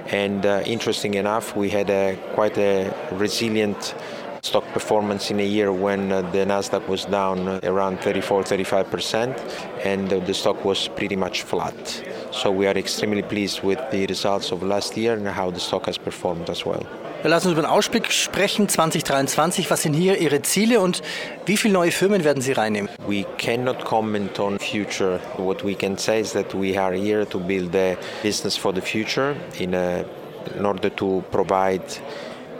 And 0.07 0.47
uh, 0.47 0.63
interesting 0.65 1.15
enough, 1.15 1.57
we 1.57 1.69
had 1.69 1.91
a 1.91 2.17
quite 2.35 2.57
a 2.59 2.95
resilient 3.11 3.95
stock 4.43 4.65
performance 4.73 5.31
in 5.31 5.41
a 5.41 5.45
year 5.45 5.73
when 5.73 6.13
uh, 6.13 6.23
the 6.31 6.47
Nasdaq 6.47 6.87
was 6.89 7.05
down 7.05 7.61
around 7.65 8.01
34 8.01 8.45
35% 8.45 9.85
and 9.85 10.09
the 10.09 10.33
stock 10.33 10.65
was 10.65 10.89
pretty 10.89 11.17
much 11.17 11.43
flat. 11.43 11.77
So 12.33 12.51
we 12.51 12.67
are 12.67 12.79
extremely 12.79 13.23
pleased 13.23 13.63
with 13.63 13.79
the 13.91 14.07
results 14.07 14.53
of 14.53 14.63
last 14.63 14.97
year 14.97 15.15
and 15.15 15.27
how 15.29 15.51
the 15.51 15.61
stock 15.61 15.87
has 15.87 15.99
performed 15.99 16.49
as 16.49 16.65
well. 16.65 16.87
Wir 17.23 17.29
lassen 17.29 17.49
uns 17.49 17.53
über 17.53 17.63
den 17.67 17.71
Ausblick 17.71 18.11
sprechen 18.13 18.67
2023. 18.67 19.71
Was 19.71 19.83
sind 19.83 19.93
hier 19.93 20.17
Ihre 20.17 20.41
Ziele 20.41 20.81
und 20.81 21.03
wie 21.45 21.59
viele 21.59 21.75
neue 21.75 21.91
Firmen 21.91 22.25
werden 22.25 22.41
Sie 22.41 22.53
reinnehmen? 22.53 22.89
We 23.07 23.27
cannot 23.37 23.85
comment 23.85 24.41
on 24.41 24.59
future. 24.59 25.21
What 25.37 25.63
we 25.63 25.75
can 25.75 25.99
say 25.99 26.21
is 26.21 26.33
that 26.33 26.55
we 26.55 26.81
are 26.81 26.95
here 26.95 27.29
to 27.29 27.39
build 27.39 27.75
a 27.77 27.99
business 28.23 28.57
for 28.57 28.73
the 28.75 28.81
future 28.81 29.37
in, 29.59 29.75
a, 29.75 30.03
in 30.57 30.65
order 30.65 30.89
to 30.97 31.23
provide 31.31 31.83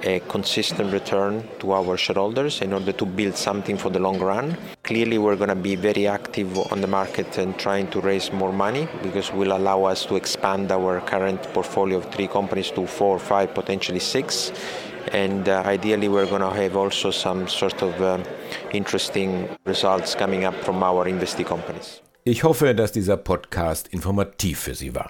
a 0.03 0.21
consistent 0.21 0.93
return 0.93 1.47
to 1.59 1.73
our 1.73 1.97
shareholders 1.97 2.63
in 2.63 2.73
order 2.73 2.93
to 2.93 3.05
build 3.05 3.37
something 3.37 3.77
for 3.77 3.91
the 3.91 3.99
long 3.99 4.19
run. 4.19 4.57
Clearly, 4.83 5.19
we're 5.19 5.37
going 5.37 5.49
to 5.49 5.55
be 5.55 5.77
very 5.77 6.07
active 6.07 6.59
on 6.73 6.81
the 6.81 6.87
market 6.87 7.39
and 7.39 7.59
trying 7.59 7.89
to 7.91 8.01
raise 8.01 8.33
more 8.33 8.53
money 8.53 8.89
because 9.03 9.29
it 9.29 9.35
will 9.35 9.53
allow 9.53 9.85
us 9.85 10.05
to 10.07 10.17
expand 10.17 10.73
our 10.73 11.01
current 11.03 11.43
portfolio 11.53 11.99
of 11.99 12.07
three 12.13 12.29
companies 12.29 12.71
to 12.73 12.87
four, 12.87 13.19
five, 13.19 13.55
potentially 13.55 14.01
six. 14.01 14.53
And 15.13 15.49
uh, 15.49 15.63
ideally, 15.65 16.09
we're 16.09 16.27
going 16.27 16.43
to 16.43 16.51
have 16.51 16.77
also 16.77 17.11
some 17.11 17.49
sort 17.49 17.83
of 17.83 18.01
uh, 18.01 18.19
interesting 18.73 19.49
results 19.65 20.15
coming 20.15 20.45
up 20.45 20.55
from 20.65 20.83
our 20.83 21.07
investee 21.07 21.45
companies. 21.45 22.01
Ich 22.25 22.45
hoffe, 22.45 22.75
dass 22.75 22.93
dieser 22.93 23.17
Podcast 23.17 23.89
informativ 23.89 24.61
für 24.61 24.75
Sie 24.75 24.95
war. 24.95 25.09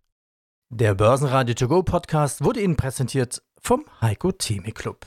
Der 0.70 0.96
Börsenradio 0.96 1.55
To 1.55 1.68
Go 1.68 1.85
Podcast 1.85 2.42
wurde 2.42 2.61
Ihnen 2.61 2.74
präsentiert 2.74 3.40
vom 3.61 3.85
Heiko 4.00 4.33
Theme 4.33 4.72
Club 4.72 5.07